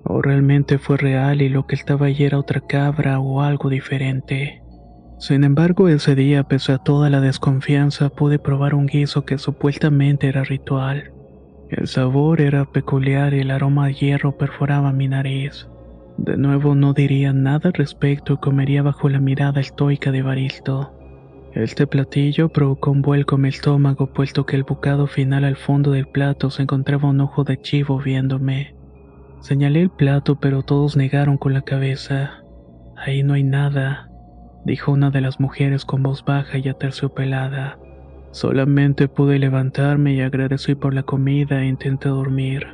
o 0.04 0.22
realmente 0.22 0.78
fue 0.78 0.98
real 0.98 1.42
y 1.42 1.50
lo 1.50 1.66
que 1.66 1.76
estaba 1.76 2.08
allí 2.08 2.24
era 2.24 2.40
otra 2.40 2.62
cabra 2.62 3.20
o 3.20 3.42
algo 3.42 3.70
diferente. 3.70 4.62
Sin 5.20 5.44
embargo, 5.44 5.88
ese 5.88 6.16
día, 6.16 6.44
pese 6.44 6.74
a 6.74 6.78
toda 6.78 7.10
la 7.10 7.22
desconfianza, 7.22 8.10
pude 8.10 8.40
probar 8.40 8.76
un 8.76 8.88
guiso 8.88 9.24
que 9.24 9.38
supuestamente 9.38 10.28
era 10.28 10.44
ritual. 10.44 11.14
El 11.70 11.88
sabor 11.88 12.42
era 12.42 12.66
peculiar 12.66 13.34
y 13.34 13.40
el 13.40 13.52
aroma 13.52 13.86
a 13.86 13.92
hierro 13.92 14.38
perforaba 14.38 14.92
mi 14.92 15.08
nariz. 15.08 15.68
De 16.18 16.38
nuevo 16.38 16.76
no 16.76 16.94
diría 16.94 17.34
nada 17.34 17.70
al 17.70 17.74
respecto 17.74 18.34
y 18.34 18.38
comería 18.38 18.84
bajo 18.84 19.10
la 19.10 19.20
mirada 19.20 19.62
estoica 19.62 20.12
de 20.12 20.22
Baristo. 20.22 20.94
Este 21.54 21.88
platillo 21.88 22.50
provocó 22.50 22.92
un 22.92 23.02
vuelco 23.02 23.36
en 23.36 23.42
mi 23.44 23.50
estómago 23.50 24.08
puesto 24.08 24.46
que 24.46 24.56
el 24.56 24.64
bocado 24.64 25.08
final 25.08 25.46
al 25.46 25.56
fondo 25.56 25.92
del 25.92 26.08
plato 26.08 26.50
se 26.50 26.64
encontraba 26.64 27.10
un 27.10 27.22
ojo 27.22 27.44
de 27.44 27.62
chivo 27.62 28.00
viéndome. 28.00 28.73
Señalé 29.44 29.82
el 29.82 29.92
plato 29.92 30.40
pero 30.40 30.64
todos 30.64 30.98
negaron 30.98 31.38
con 31.38 31.54
la 31.54 31.62
cabeza. 31.62 32.44
Ahí 32.98 33.22
no 33.22 33.36
hay 33.36 33.44
nada 33.44 34.10
dijo 34.66 34.92
una 34.92 35.12
de 35.12 35.22
las 35.22 35.40
mujeres 35.40 35.86
con 35.86 36.04
voz 36.04 36.24
baja 36.24 36.58
y 36.58 36.68
aterciopelada. 36.70 37.78
Solamente 38.32 39.08
pude 39.08 39.38
levantarme 39.38 40.14
y 40.14 40.22
agradecí 40.22 40.76
por 40.76 40.94
la 40.94 41.04
comida 41.04 41.62
e 41.62 41.68
intenté 41.68 42.10
dormir. 42.10 42.68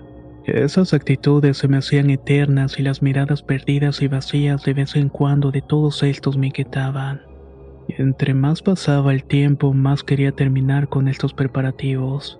Esas 0.45 0.93
actitudes 0.93 1.57
se 1.57 1.67
me 1.67 1.77
hacían 1.77 2.09
eternas 2.09 2.79
y 2.79 2.83
las 2.83 3.01
miradas 3.01 3.43
perdidas 3.43 4.01
y 4.01 4.07
vacías 4.07 4.63
de 4.63 4.73
vez 4.73 4.95
en 4.95 5.09
cuando 5.09 5.51
de 5.51 5.61
todos 5.61 6.01
estos 6.03 6.37
me 6.37 6.47
inquietaban. 6.47 7.21
entre 7.97 8.35
más 8.35 8.61
pasaba 8.61 9.13
el 9.13 9.23
tiempo, 9.23 9.73
más 9.73 10.03
quería 10.03 10.31
terminar 10.31 10.89
con 10.89 11.07
estos 11.07 11.33
preparativos. 11.33 12.39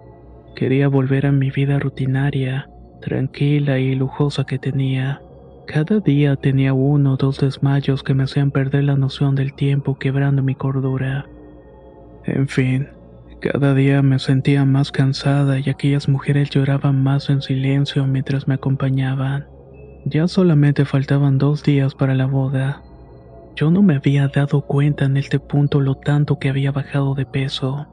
Quería 0.55 0.87
volver 0.87 1.25
a 1.25 1.31
mi 1.31 1.49
vida 1.49 1.79
rutinaria, 1.79 2.69
tranquila 2.99 3.79
y 3.79 3.95
lujosa 3.95 4.45
que 4.45 4.59
tenía. 4.59 5.21
Cada 5.67 5.99
día 5.99 6.35
tenía 6.35 6.73
uno 6.73 7.13
o 7.13 7.17
dos 7.17 7.39
desmayos 7.39 8.01
que 8.01 8.13
me 8.13 8.23
hacían 8.23 8.51
perder 8.51 8.85
la 8.85 8.95
noción 8.95 9.35
del 9.35 9.53
tiempo 9.53 9.99
quebrando 9.99 10.41
mi 10.41 10.55
cordura. 10.55 11.27
En 12.25 12.47
fin, 12.47 12.87
cada 13.39 13.73
día 13.73 14.01
me 14.01 14.19
sentía 14.19 14.65
más 14.65 14.91
cansada 14.91 15.59
y 15.59 15.69
aquellas 15.69 16.09
mujeres 16.09 16.49
lloraban 16.49 17.03
más 17.03 17.29
en 17.29 17.41
silencio 17.41 18.05
mientras 18.07 18.47
me 18.47 18.55
acompañaban. 18.55 19.45
Ya 20.05 20.27
solamente 20.27 20.85
faltaban 20.85 21.37
dos 21.37 21.63
días 21.63 21.93
para 21.93 22.15
la 22.15 22.25
boda. 22.25 22.81
Yo 23.55 23.69
no 23.69 23.81
me 23.81 23.95
había 23.95 24.27
dado 24.27 24.61
cuenta 24.61 25.05
en 25.05 25.17
este 25.17 25.39
punto 25.39 25.81
lo 25.81 25.95
tanto 25.95 26.39
que 26.39 26.49
había 26.49 26.71
bajado 26.71 27.13
de 27.13 27.25
peso. 27.25 27.87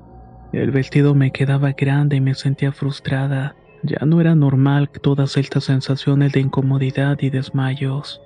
El 0.52 0.70
vestido 0.70 1.14
me 1.14 1.32
quedaba 1.32 1.72
grande 1.72 2.16
y 2.16 2.20
me 2.20 2.34
sentía 2.34 2.72
frustrada 2.72 3.54
ya 3.86 4.04
no 4.04 4.20
era 4.20 4.34
normal 4.34 4.90
todas 4.90 5.36
estas 5.36 5.64
sensaciones 5.64 6.32
de 6.32 6.40
incomodidad 6.40 7.18
y 7.20 7.30
desmayos. 7.30 8.20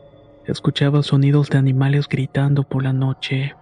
Escuchaba 0.47 1.03
sonidos 1.03 1.51
de 1.51 1.59
animales 1.59 2.09
gritando 2.09 2.65
por 2.65 2.83
la 2.83 2.93
noche. 2.93 3.55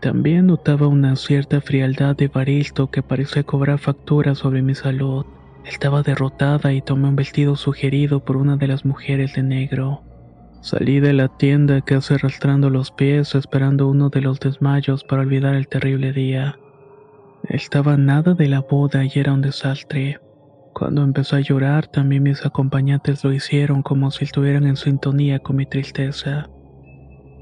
También 0.00 0.46
notaba 0.46 0.86
una 0.86 1.16
cierta 1.16 1.60
frialdad 1.60 2.14
de 2.16 2.28
Baristo 2.28 2.90
que 2.90 3.02
parecía 3.02 3.42
cobrar 3.42 3.78
factura 3.78 4.34
sobre 4.34 4.62
mi 4.62 4.74
salud. 4.74 5.26
Estaba 5.64 6.02
derrotada 6.02 6.72
y 6.72 6.82
tomé 6.82 7.08
un 7.08 7.16
vestido 7.16 7.56
sugerido 7.56 8.24
por 8.24 8.36
una 8.36 8.56
de 8.56 8.68
las 8.68 8.84
mujeres 8.84 9.34
de 9.34 9.42
negro. 9.42 10.02
Salí 10.60 11.00
de 11.00 11.12
la 11.12 11.28
tienda 11.28 11.80
casi 11.80 12.14
arrastrando 12.14 12.70
los 12.70 12.90
pies 12.90 13.34
esperando 13.34 13.88
uno 13.88 14.08
de 14.08 14.20
los 14.20 14.38
desmayos 14.38 15.02
para 15.04 15.22
olvidar 15.22 15.54
el 15.54 15.68
terrible 15.68 16.12
día. 16.12 16.58
Estaba 17.44 17.96
nada 17.96 18.34
de 18.34 18.48
la 18.48 18.60
boda 18.60 19.04
y 19.04 19.10
era 19.14 19.32
un 19.32 19.40
desastre. 19.40 20.20
Cuando 20.78 21.02
empezó 21.02 21.34
a 21.34 21.40
llorar, 21.40 21.88
también 21.88 22.22
mis 22.22 22.46
acompañantes 22.46 23.24
lo 23.24 23.32
hicieron 23.32 23.82
como 23.82 24.12
si 24.12 24.22
estuvieran 24.22 24.64
en 24.64 24.76
sintonía 24.76 25.40
con 25.40 25.56
mi 25.56 25.66
tristeza. 25.66 26.48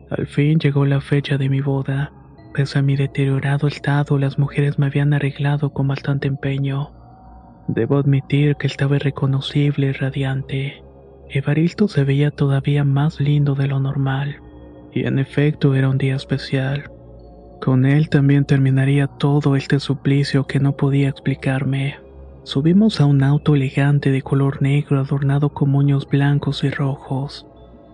Al 0.09 0.27
fin 0.27 0.59
llegó 0.59 0.87
la 0.87 1.03
fecha 1.03 1.37
de 1.37 1.51
mi 1.51 1.61
boda. 1.61 2.13
Pese 2.55 2.79
a 2.79 2.83
mi 2.83 2.97
deteriorado 2.97 3.69
estado, 3.69 4.17
las 4.17 4.39
mujeres 4.39 4.79
me 4.79 4.87
habían 4.87 5.13
arreglado 5.13 5.75
con 5.75 5.87
bastante 5.87 6.29
empeño. 6.29 6.93
Debo 7.69 7.99
admitir 7.99 8.57
que 8.57 8.69
estaba 8.69 8.97
irreconocible 8.97 9.89
y 9.89 9.93
radiante. 9.93 10.83
Evaristo 11.29 11.89
se 11.89 12.05
veía 12.05 12.31
todavía 12.31 12.85
más 12.85 13.21
lindo 13.21 13.55
de 13.55 13.67
lo 13.67 13.81
normal, 13.81 14.37
y 14.95 15.05
en 15.05 15.19
efecto 15.19 15.75
era 15.75 15.91
un 15.91 15.99
día 15.99 16.17
especial. 16.17 16.91
Con 17.61 17.85
él 17.85 18.09
también 18.09 18.47
terminaría 18.47 19.09
todo 19.09 19.57
este 19.57 19.79
suplicio 19.79 20.47
que 20.47 20.59
no 20.59 20.75
podía 20.75 21.11
explicarme. 21.11 22.06
Subimos 22.47 23.01
a 23.01 23.07
un 23.07 23.25
auto 23.25 23.57
elegante 23.57 24.13
de 24.13 24.23
color 24.23 24.63
negro 24.63 25.01
adornado 25.01 25.49
con 25.49 25.69
moños 25.69 26.07
blancos 26.09 26.63
y 26.63 26.71
rojos. 26.71 27.45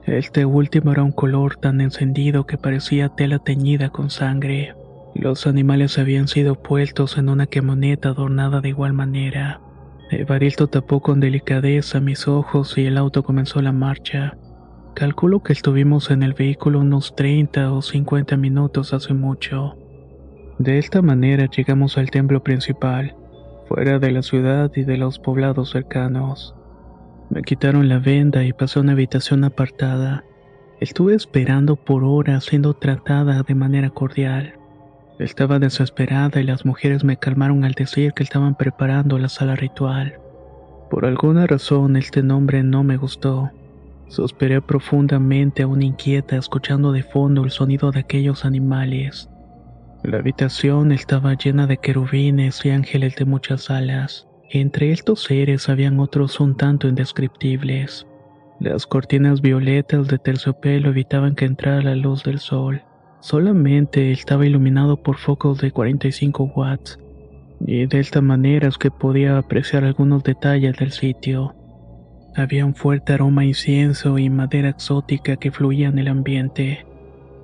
Este 0.04 0.44
último 0.44 0.92
era 0.92 1.02
un 1.02 1.12
color 1.12 1.56
tan 1.56 1.80
encendido 1.80 2.44
que 2.44 2.58
parecía 2.58 3.08
tela 3.08 3.38
teñida 3.38 3.88
con 3.88 4.10
sangre. 4.10 4.74
Los 5.14 5.46
animales 5.46 5.98
habían 5.98 6.28
sido 6.28 6.56
puestos 6.56 7.16
en 7.16 7.30
una 7.30 7.46
camioneta 7.46 8.10
adornada 8.10 8.60
de 8.60 8.68
igual 8.68 8.92
manera. 8.92 9.62
Evaristo 10.10 10.66
tapó 10.66 11.00
con 11.00 11.18
delicadeza 11.18 12.00
mis 12.00 12.28
ojos 12.28 12.76
y 12.76 12.84
el 12.84 12.98
auto 12.98 13.22
comenzó 13.22 13.62
la 13.62 13.72
marcha. 13.72 14.36
Calculo 14.94 15.42
que 15.42 15.54
estuvimos 15.54 16.10
en 16.10 16.22
el 16.22 16.34
vehículo 16.34 16.80
unos 16.80 17.16
30 17.16 17.72
o 17.72 17.80
50 17.80 18.36
minutos 18.36 18.92
hace 18.92 19.14
mucho. 19.14 19.78
De 20.58 20.76
esta 20.76 21.00
manera 21.00 21.46
llegamos 21.46 21.96
al 21.96 22.10
templo 22.10 22.42
principal 22.42 23.16
fuera 23.68 23.98
de 23.98 24.10
la 24.10 24.22
ciudad 24.22 24.70
y 24.74 24.84
de 24.84 24.96
los 24.96 25.18
poblados 25.18 25.70
cercanos. 25.70 26.54
Me 27.30 27.42
quitaron 27.42 27.88
la 27.88 27.98
venda 27.98 28.44
y 28.44 28.52
pasé 28.52 28.78
a 28.78 28.82
una 28.82 28.92
habitación 28.92 29.44
apartada. 29.44 30.24
Estuve 30.80 31.14
esperando 31.14 31.76
por 31.76 32.04
horas 32.04 32.44
siendo 32.44 32.74
tratada 32.74 33.42
de 33.42 33.54
manera 33.54 33.90
cordial. 33.90 34.54
Estaba 35.18 35.58
desesperada 35.58 36.40
y 36.40 36.44
las 36.44 36.66
mujeres 36.66 37.04
me 37.04 37.16
calmaron 37.16 37.64
al 37.64 37.72
decir 37.72 38.12
que 38.12 38.22
estaban 38.22 38.54
preparando 38.56 39.18
la 39.18 39.28
sala 39.28 39.56
ritual. 39.56 40.18
Por 40.90 41.06
alguna 41.06 41.46
razón 41.46 41.96
este 41.96 42.22
nombre 42.22 42.62
no 42.62 42.84
me 42.84 42.98
gustó. 42.98 43.50
Suspiré 44.08 44.60
profundamente 44.60 45.62
aún 45.62 45.80
inquieta 45.82 46.36
escuchando 46.36 46.92
de 46.92 47.02
fondo 47.02 47.44
el 47.44 47.50
sonido 47.50 47.92
de 47.92 48.00
aquellos 48.00 48.44
animales. 48.44 49.30
La 50.02 50.18
habitación 50.18 50.90
estaba 50.90 51.34
llena 51.34 51.68
de 51.68 51.76
querubines 51.76 52.64
y 52.64 52.70
ángeles 52.70 53.14
de 53.14 53.24
muchas 53.24 53.70
alas. 53.70 54.26
Entre 54.50 54.90
estos 54.90 55.22
seres 55.22 55.68
habían 55.68 56.00
otros 56.00 56.40
un 56.40 56.56
tanto 56.56 56.88
indescriptibles. 56.88 58.06
Las 58.58 58.84
cortinas 58.86 59.40
violetas 59.40 60.08
de 60.08 60.18
terciopelo 60.18 60.90
evitaban 60.90 61.36
que 61.36 61.44
entrara 61.44 61.82
la 61.82 61.94
luz 61.94 62.24
del 62.24 62.40
sol. 62.40 62.82
Solamente 63.20 64.10
estaba 64.10 64.44
iluminado 64.44 64.96
por 64.96 65.18
focos 65.18 65.60
de 65.60 65.70
45 65.70 66.52
watts. 66.56 66.98
y 67.64 67.86
de 67.86 68.00
esta 68.00 68.20
manera 68.20 68.66
es 68.66 68.78
que 68.78 68.90
podía 68.90 69.38
apreciar 69.38 69.84
algunos 69.84 70.24
detalles 70.24 70.76
del 70.78 70.90
sitio. 70.90 71.54
Había 72.34 72.66
un 72.66 72.74
fuerte 72.74 73.12
aroma 73.12 73.42
a 73.42 73.44
incienso 73.44 74.18
y 74.18 74.28
madera 74.30 74.70
exótica 74.70 75.36
que 75.36 75.52
fluía 75.52 75.88
en 75.88 76.00
el 76.00 76.08
ambiente. 76.08 76.84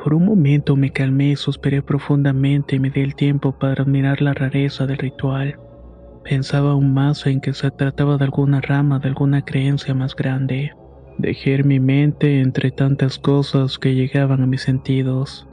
Por 0.02 0.14
un 0.14 0.24
momento 0.24 0.76
me 0.76 0.90
calmé 0.90 1.30
y 1.30 1.36
suspiré 1.36 1.82
profundamente 1.82 2.76
y 2.76 2.78
me 2.78 2.90
di 2.90 3.00
el 3.00 3.16
tiempo 3.16 3.52
para 3.58 3.82
admirar 3.82 4.22
la 4.22 4.32
rareza 4.32 4.86
del 4.86 4.98
ritual. 4.98 5.58
Pensaba 6.22 6.70
aún 6.70 6.94
más 6.94 7.26
en 7.26 7.40
que 7.40 7.52
se 7.52 7.70
trataba 7.72 8.16
de 8.16 8.24
alguna 8.24 8.60
rama 8.60 9.00
de 9.00 9.08
alguna 9.08 9.44
creencia 9.44 9.94
más 9.94 10.14
grande. 10.14 10.72
Dejé 11.18 11.64
mi 11.64 11.80
mente 11.80 12.40
entre 12.40 12.70
tantas 12.70 13.18
cosas 13.18 13.78
que 13.78 13.96
llegaban 13.96 14.40
a 14.40 14.46
mis 14.46 14.62
sentidos. 14.62 15.48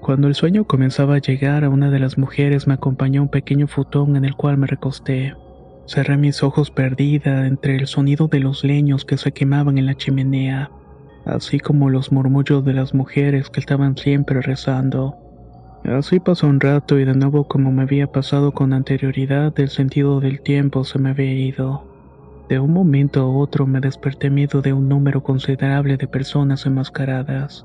Cuando 0.00 0.26
el 0.26 0.34
sueño 0.34 0.64
comenzaba 0.64 1.14
a 1.14 1.20
llegar 1.20 1.62
a 1.62 1.68
una 1.68 1.90
de 1.90 2.00
las 2.00 2.18
mujeres 2.18 2.66
me 2.66 2.74
acompañó 2.74 3.22
un 3.22 3.28
pequeño 3.28 3.68
futón 3.68 4.16
en 4.16 4.24
el 4.24 4.34
cual 4.34 4.56
me 4.56 4.66
recosté. 4.66 5.34
Cerré 5.86 6.16
mis 6.16 6.42
ojos 6.42 6.72
perdida 6.72 7.46
entre 7.46 7.76
el 7.76 7.86
sonido 7.86 8.26
de 8.26 8.40
los 8.40 8.64
leños 8.64 9.04
que 9.04 9.16
se 9.16 9.32
quemaban 9.32 9.78
en 9.78 9.86
la 9.86 9.94
chimenea, 9.94 10.70
así 11.34 11.58
como 11.58 11.90
los 11.90 12.12
murmullos 12.12 12.64
de 12.64 12.72
las 12.72 12.94
mujeres 12.94 13.50
que 13.50 13.60
estaban 13.60 13.96
siempre 13.96 14.40
rezando. 14.40 15.16
Así 15.84 16.20
pasó 16.20 16.46
un 16.46 16.60
rato 16.60 16.98
y 16.98 17.04
de 17.04 17.14
nuevo 17.14 17.48
como 17.48 17.72
me 17.72 17.82
había 17.82 18.06
pasado 18.06 18.52
con 18.52 18.72
anterioridad 18.72 19.58
el 19.58 19.70
sentido 19.70 20.20
del 20.20 20.42
tiempo 20.42 20.84
se 20.84 20.98
me 20.98 21.10
había 21.10 21.32
ido. 21.32 21.84
De 22.48 22.58
un 22.58 22.72
momento 22.72 23.20
a 23.22 23.26
otro 23.26 23.66
me 23.66 23.80
desperté 23.80 24.28
miedo 24.28 24.60
de 24.60 24.72
un 24.72 24.88
número 24.88 25.22
considerable 25.22 25.96
de 25.96 26.06
personas 26.06 26.66
enmascaradas. 26.66 27.64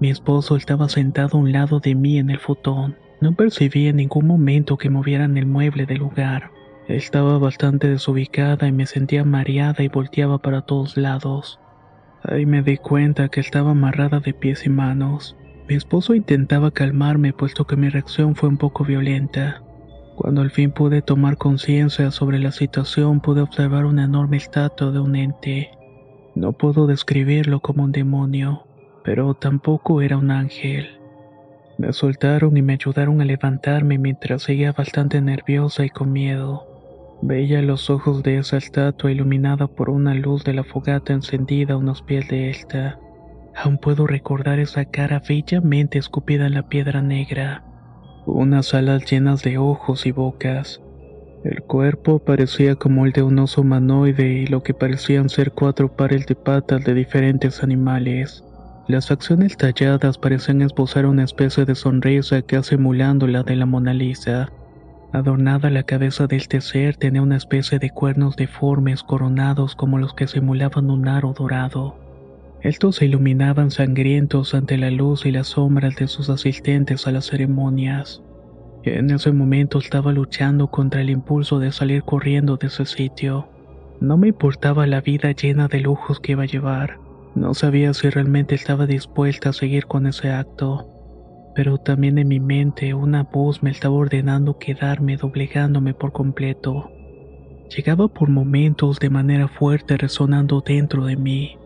Mi 0.00 0.10
esposo 0.10 0.56
estaba 0.56 0.88
sentado 0.88 1.38
a 1.38 1.40
un 1.40 1.52
lado 1.52 1.80
de 1.80 1.94
mí 1.94 2.18
en 2.18 2.30
el 2.30 2.38
futón. 2.38 2.96
No 3.20 3.32
percibí 3.34 3.86
en 3.86 3.96
ningún 3.96 4.26
momento 4.26 4.76
que 4.76 4.90
movieran 4.90 5.38
el 5.38 5.46
mueble 5.46 5.86
del 5.86 5.98
lugar. 5.98 6.50
Estaba 6.88 7.38
bastante 7.38 7.88
desubicada 7.88 8.68
y 8.68 8.72
me 8.72 8.86
sentía 8.86 9.24
mareada 9.24 9.82
y 9.82 9.88
volteaba 9.88 10.38
para 10.38 10.62
todos 10.62 10.96
lados. 10.96 11.58
Ahí 12.28 12.46
me 12.46 12.62
di 12.62 12.76
cuenta 12.76 13.28
que 13.28 13.40
estaba 13.40 13.70
amarrada 13.70 14.20
de 14.20 14.34
pies 14.34 14.66
y 14.66 14.70
manos. 14.70 15.36
Mi 15.68 15.74
esposo 15.74 16.14
intentaba 16.14 16.70
calmarme 16.70 17.32
puesto 17.32 17.66
que 17.66 17.76
mi 17.76 17.88
reacción 17.88 18.34
fue 18.34 18.48
un 18.48 18.58
poco 18.58 18.84
violenta. 18.84 19.62
Cuando 20.16 20.42
al 20.42 20.50
fin 20.50 20.70
pude 20.72 21.02
tomar 21.02 21.36
conciencia 21.36 22.10
sobre 22.10 22.38
la 22.38 22.52
situación 22.52 23.20
pude 23.20 23.42
observar 23.42 23.84
una 23.84 24.04
enorme 24.04 24.36
estatua 24.36 24.90
de 24.90 25.00
un 25.00 25.16
ente. 25.16 25.70
No 26.34 26.52
puedo 26.52 26.86
describirlo 26.86 27.60
como 27.60 27.84
un 27.84 27.92
demonio 27.92 28.66
pero 29.06 29.34
tampoco 29.34 30.02
era 30.02 30.18
un 30.18 30.32
ángel. 30.32 30.98
Me 31.78 31.92
soltaron 31.92 32.56
y 32.56 32.62
me 32.62 32.72
ayudaron 32.72 33.20
a 33.20 33.24
levantarme 33.24 33.98
mientras 33.98 34.42
seguía 34.42 34.72
bastante 34.72 35.20
nerviosa 35.20 35.84
y 35.84 35.90
con 35.90 36.10
miedo. 36.10 36.65
Veía 37.22 37.62
los 37.62 37.90
ojos 37.90 38.22
de 38.22 38.38
esa 38.38 38.58
estatua 38.58 39.10
iluminada 39.10 39.66
por 39.66 39.90
una 39.90 40.14
luz 40.14 40.44
de 40.44 40.54
la 40.54 40.64
fogata 40.64 41.12
encendida 41.12 41.74
a 41.74 41.76
unos 41.76 42.02
pies 42.02 42.28
de 42.28 42.50
esta. 42.50 42.98
Aún 43.54 43.78
puedo 43.78 44.06
recordar 44.06 44.58
esa 44.58 44.84
cara 44.84 45.22
bellamente 45.26 45.98
escupida 45.98 46.46
en 46.46 46.54
la 46.54 46.68
piedra 46.68 47.00
negra. 47.00 47.64
Unas 48.26 48.74
alas 48.74 49.10
llenas 49.10 49.42
de 49.42 49.56
ojos 49.56 50.04
y 50.04 50.12
bocas. 50.12 50.82
El 51.42 51.62
cuerpo 51.62 52.18
parecía 52.18 52.74
como 52.74 53.06
el 53.06 53.12
de 53.12 53.22
un 53.22 53.38
oso 53.38 53.60
humanoide 53.60 54.32
y 54.32 54.46
lo 54.46 54.62
que 54.62 54.74
parecían 54.74 55.28
ser 55.28 55.52
cuatro 55.52 55.94
pares 55.94 56.26
de 56.26 56.34
patas 56.34 56.84
de 56.84 56.92
diferentes 56.92 57.62
animales. 57.62 58.44
Las 58.88 59.08
facciones 59.08 59.56
talladas 59.56 60.18
parecían 60.18 60.60
esbozar 60.60 61.06
una 61.06 61.24
especie 61.24 61.64
de 61.64 61.74
sonrisa 61.74 62.42
casi 62.42 62.74
emulando 62.74 63.26
la 63.26 63.42
de 63.42 63.56
la 63.56 63.66
Mona 63.66 63.94
Lisa. 63.94 64.50
Adornada 65.12 65.70
la 65.70 65.84
cabeza 65.84 66.26
de 66.26 66.36
este 66.36 66.60
ser 66.60 66.96
tenía 66.96 67.22
una 67.22 67.36
especie 67.36 67.78
de 67.78 67.90
cuernos 67.90 68.36
deformes 68.36 69.02
coronados 69.02 69.76
como 69.76 69.98
los 69.98 70.14
que 70.14 70.26
simulaban 70.26 70.90
un 70.90 71.08
aro 71.08 71.32
dorado. 71.32 71.96
Estos 72.60 72.96
se 72.96 73.06
iluminaban 73.06 73.70
sangrientos 73.70 74.54
ante 74.54 74.76
la 74.76 74.90
luz 74.90 75.24
y 75.24 75.30
las 75.30 75.48
sombras 75.48 75.94
de 75.96 76.08
sus 76.08 76.28
asistentes 76.28 77.06
a 77.06 77.12
las 77.12 77.26
ceremonias. 77.26 78.22
En 78.82 79.10
ese 79.10 79.32
momento 79.32 79.78
estaba 79.78 80.12
luchando 80.12 80.68
contra 80.68 81.00
el 81.00 81.10
impulso 81.10 81.58
de 81.58 81.72
salir 81.72 82.02
corriendo 82.02 82.56
de 82.56 82.68
ese 82.68 82.86
sitio. 82.86 83.48
No 84.00 84.16
me 84.16 84.28
importaba 84.28 84.86
la 84.86 85.00
vida 85.00 85.32
llena 85.32 85.68
de 85.68 85.80
lujos 85.80 86.20
que 86.20 86.32
iba 86.32 86.42
a 86.42 86.46
llevar. 86.46 86.98
No 87.34 87.54
sabía 87.54 87.94
si 87.94 88.10
realmente 88.10 88.54
estaba 88.54 88.86
dispuesta 88.86 89.50
a 89.50 89.52
seguir 89.52 89.86
con 89.86 90.06
ese 90.06 90.30
acto, 90.30 90.88
pero 91.56 91.78
también 91.78 92.18
en 92.18 92.28
mi 92.28 92.38
mente 92.38 92.92
una 92.92 93.22
voz 93.22 93.62
me 93.62 93.70
estaba 93.70 93.94
ordenando 93.94 94.58
quedarme 94.58 95.16
doblegándome 95.16 95.94
por 95.94 96.12
completo. 96.12 96.90
Llegaba 97.74 98.08
por 98.08 98.28
momentos 98.28 99.00
de 99.00 99.08
manera 99.08 99.48
fuerte 99.48 99.96
resonando 99.96 100.60
dentro 100.60 101.06
de 101.06 101.16
mí. 101.16 101.56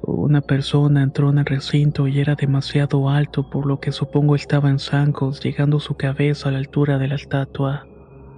Una 0.00 0.40
persona 0.40 1.02
entró 1.02 1.28
en 1.28 1.38
el 1.38 1.44
recinto 1.44 2.08
y 2.08 2.18
era 2.18 2.34
demasiado 2.34 3.10
alto 3.10 3.50
por 3.50 3.66
lo 3.66 3.78
que 3.78 3.92
supongo 3.92 4.36
estaba 4.36 4.70
en 4.70 4.78
zancos 4.78 5.42
llegando 5.42 5.80
su 5.80 5.96
cabeza 5.96 6.48
a 6.48 6.52
la 6.52 6.58
altura 6.58 6.96
de 6.96 7.08
la 7.08 7.16
estatua. 7.16 7.86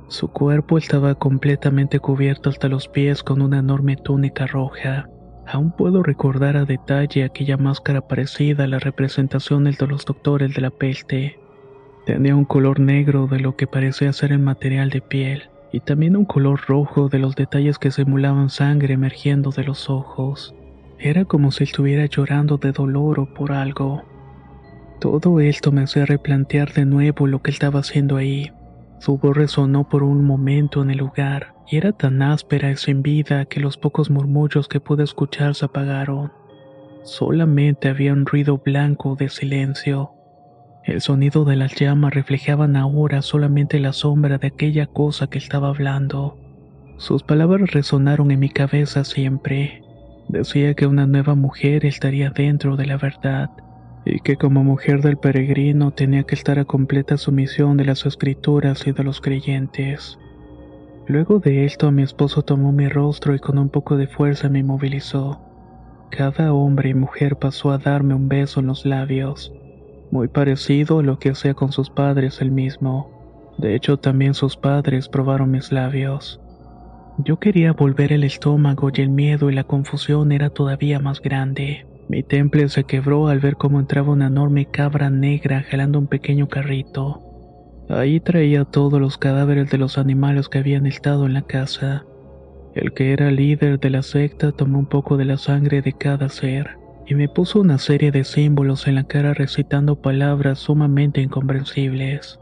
Su 0.09 0.29
cuerpo 0.29 0.79
estaba 0.79 1.15
completamente 1.15 2.01
cubierto 2.01 2.51
hasta 2.51 2.67
los 2.67 2.89
pies 2.89 3.23
con 3.23 3.41
una 3.41 3.61
enorme 3.61 3.97
túnica 3.97 4.49
roja. 4.49 5.09
Aún 5.51 5.71
puedo 5.71 6.03
recordar 6.03 6.59
a 6.59 6.67
detalle 6.67 7.25
aquella 7.25 7.57
máscara 7.57 8.03
parecida 8.03 8.65
a 8.65 8.67
la 8.67 8.79
representación 8.79 9.65
de 9.65 9.75
los 9.87 10.05
doctores 10.05 10.55
de 10.55 10.61
la 10.61 10.71
peste. 10.71 11.39
Tenía 12.05 12.37
un 12.37 12.45
color 12.45 12.81
negro 12.81 13.27
de 13.29 13.41
lo 13.41 13.57
que 13.57 13.67
parecía 13.67 14.13
ser 14.13 14.33
el 14.33 14.41
material 14.41 14.91
de 14.91 15.01
piel, 15.01 15.49
y 15.73 15.81
también 15.81 16.17
un 16.17 16.27
color 16.27 16.61
rojo 16.67 17.09
de 17.09 17.19
los 17.19 17.35
detalles 17.35 17.79
que 17.79 17.91
simulaban 17.91 18.51
sangre 18.51 18.95
emergiendo 18.95 19.51
de 19.51 19.65
los 19.65 19.89
ojos. 19.89 20.55
Era 20.99 21.25
como 21.25 21.51
si 21.51 21.65
estuviera 21.65 22.05
llorando 22.05 22.59
de 22.59 22.73
dolor 22.73 23.19
o 23.19 23.33
por 23.33 23.53
algo. 23.53 24.03
Todo 25.01 25.41
esto 25.41 25.73
me 25.73 25.83
hacía 25.83 26.05
replantear 26.05 26.75
de 26.75 26.85
nuevo 26.85 27.27
lo 27.27 27.41
que 27.41 27.53
estaba 27.53 27.81
haciendo 27.81 28.17
ahí. 28.17 28.53
Su 28.99 29.17
voz 29.17 29.35
resonó 29.35 29.89
por 29.89 30.03
un 30.03 30.27
momento 30.27 30.83
en 30.83 30.91
el 30.91 30.99
lugar, 30.99 31.55
y 31.71 31.77
era 31.77 31.93
tan 31.93 32.23
áspera 32.23 32.71
y 32.71 32.77
sin 32.77 33.03
vida 33.03 33.45
que 33.45 33.61
los 33.61 33.77
pocos 33.77 34.11
murmullos 34.11 34.69
que 34.69 34.81
pude 34.81 35.05
escuchar 35.05 35.55
se 35.55 35.67
apagaron. 35.67 36.33
Solamente 37.03 37.89
había 37.89 38.13
un 38.13 38.27
ruido 38.27 38.59
blanco 38.59 39.17
de 39.17 39.29
silencio. 39.29 40.13
El 40.85 41.03
sonido 41.03 41.45
de 41.45 41.57
las 41.57 41.75
llamas 41.75 42.15
reflejaban 42.15 42.77
ahora 42.77 43.21
solamente 43.21 43.79
la 43.81 43.93
sombra 43.93 44.39
de 44.39 44.47
aquella 44.47 44.87
cosa 44.87 45.29
que 45.29 45.39
estaba 45.39 45.69
hablando. 45.69 46.39
Sus 46.97 47.23
palabras 47.23 47.71
resonaron 47.73 48.31
en 48.31 48.41
mi 48.41 48.49
cabeza 48.49 49.05
siempre. 49.05 49.83
Decía 50.29 50.75
que 50.75 50.87
una 50.87 51.07
nueva 51.07 51.35
mujer 51.35 51.85
estaría 51.85 52.31
dentro 52.31 52.77
de 52.77 52.87
la 52.87 52.97
verdad, 52.97 53.51
y 54.05 54.21
que 54.21 54.37
como 54.37 54.65
mujer 54.65 55.03
del 55.03 55.19
peregrino 55.19 55.91
tenía 55.91 56.23
que 56.23 56.35
estar 56.35 56.59
a 56.59 56.65
completa 56.65 57.19
sumisión 57.19 57.77
de 57.77 57.85
las 57.85 58.07
escrituras 58.07 58.87
y 58.87 58.93
de 58.93 59.05
los 59.05 59.21
creyentes. 59.21 60.19
Luego 61.09 61.39
de 61.39 61.65
esto 61.65 61.91
mi 61.91 62.03
esposo 62.03 62.43
tomó 62.43 62.71
mi 62.71 62.87
rostro 62.87 63.35
y 63.35 63.39
con 63.39 63.57
un 63.57 63.71
poco 63.71 63.97
de 63.97 64.09
fuerza 64.09 64.51
me 64.51 64.59
inmovilizó. 64.59 65.41
Cada 66.11 66.53
hombre 66.53 66.91
y 66.91 66.95
mujer 66.95 67.37
pasó 67.37 67.71
a 67.71 67.79
darme 67.79 68.13
un 68.13 68.29
beso 68.29 68.61
en 68.61 68.67
los 68.67 68.85
labios, 68.85 69.51
muy 70.11 70.29
parecido 70.29 70.99
a 70.99 71.03
lo 71.03 71.19
que 71.19 71.31
hacía 71.31 71.55
con 71.55 71.73
sus 71.73 71.89
padres 71.89 72.43
el 72.43 72.51
mismo. 72.51 73.55
De 73.57 73.75
hecho, 73.75 73.97
también 73.97 74.35
sus 74.35 74.59
padres 74.59 75.09
probaron 75.09 75.51
mis 75.51 75.73
labios. 75.73 76.43
Yo 77.25 77.39
quería 77.39 77.73
volver 77.73 78.13
el 78.13 78.23
estómago 78.23 78.91
y 78.93 79.01
el 79.01 79.09
miedo 79.09 79.51
y 79.51 79.55
la 79.55 79.65
confusión 79.65 80.31
era 80.31 80.51
todavía 80.51 81.01
más 81.01 81.23
grande. 81.23 81.87
Mi 82.11 82.23
temple 82.23 82.69
se 82.69 82.85
quebró 82.85 83.29
al 83.29 83.41
ver 83.41 83.57
cómo 83.57 83.81
entraba 83.81 84.13
una 84.13 84.27
enorme 84.27 84.67
cabra 84.67 85.09
negra 85.09 85.63
jalando 85.63 85.99
un 85.99 86.07
pequeño 86.07 86.49
carrito. 86.49 87.28
Ahí 87.89 88.21
traía 88.21 88.65
todos 88.65 89.01
los 89.01 89.17
cadáveres 89.17 89.71
de 89.71 89.79
los 89.79 89.97
animales 89.97 90.49
que 90.49 90.59
habían 90.59 90.87
estado 90.87 91.25
en 91.27 91.33
la 91.33 91.43
casa. 91.43 92.05
El 92.75 92.93
que 92.93 93.13
era 93.13 93.31
líder 93.31 93.81
de 93.81 93.91
la 93.91 94.03
secta 94.03 94.53
tomó 94.53 94.79
un 94.79 94.87
poco 94.87 95.17
de 95.17 95.25
la 95.25 95.39
sangre 95.39 95.81
de 95.81 95.95
cada 95.95 96.29
ser 96.29 96.79
y 97.07 97.15
me 97.15 97.29
puso 97.29 97.61
una 97.61 97.79
serie 97.79 98.13
de 98.13 98.25
símbolos 98.25 98.87
en 98.87 98.97
la 98.97 99.05
cara 99.05 99.33
recitando 99.33 99.97
palabras 99.97 100.59
sumamente 100.59 101.23
incomprensibles. 101.23 102.39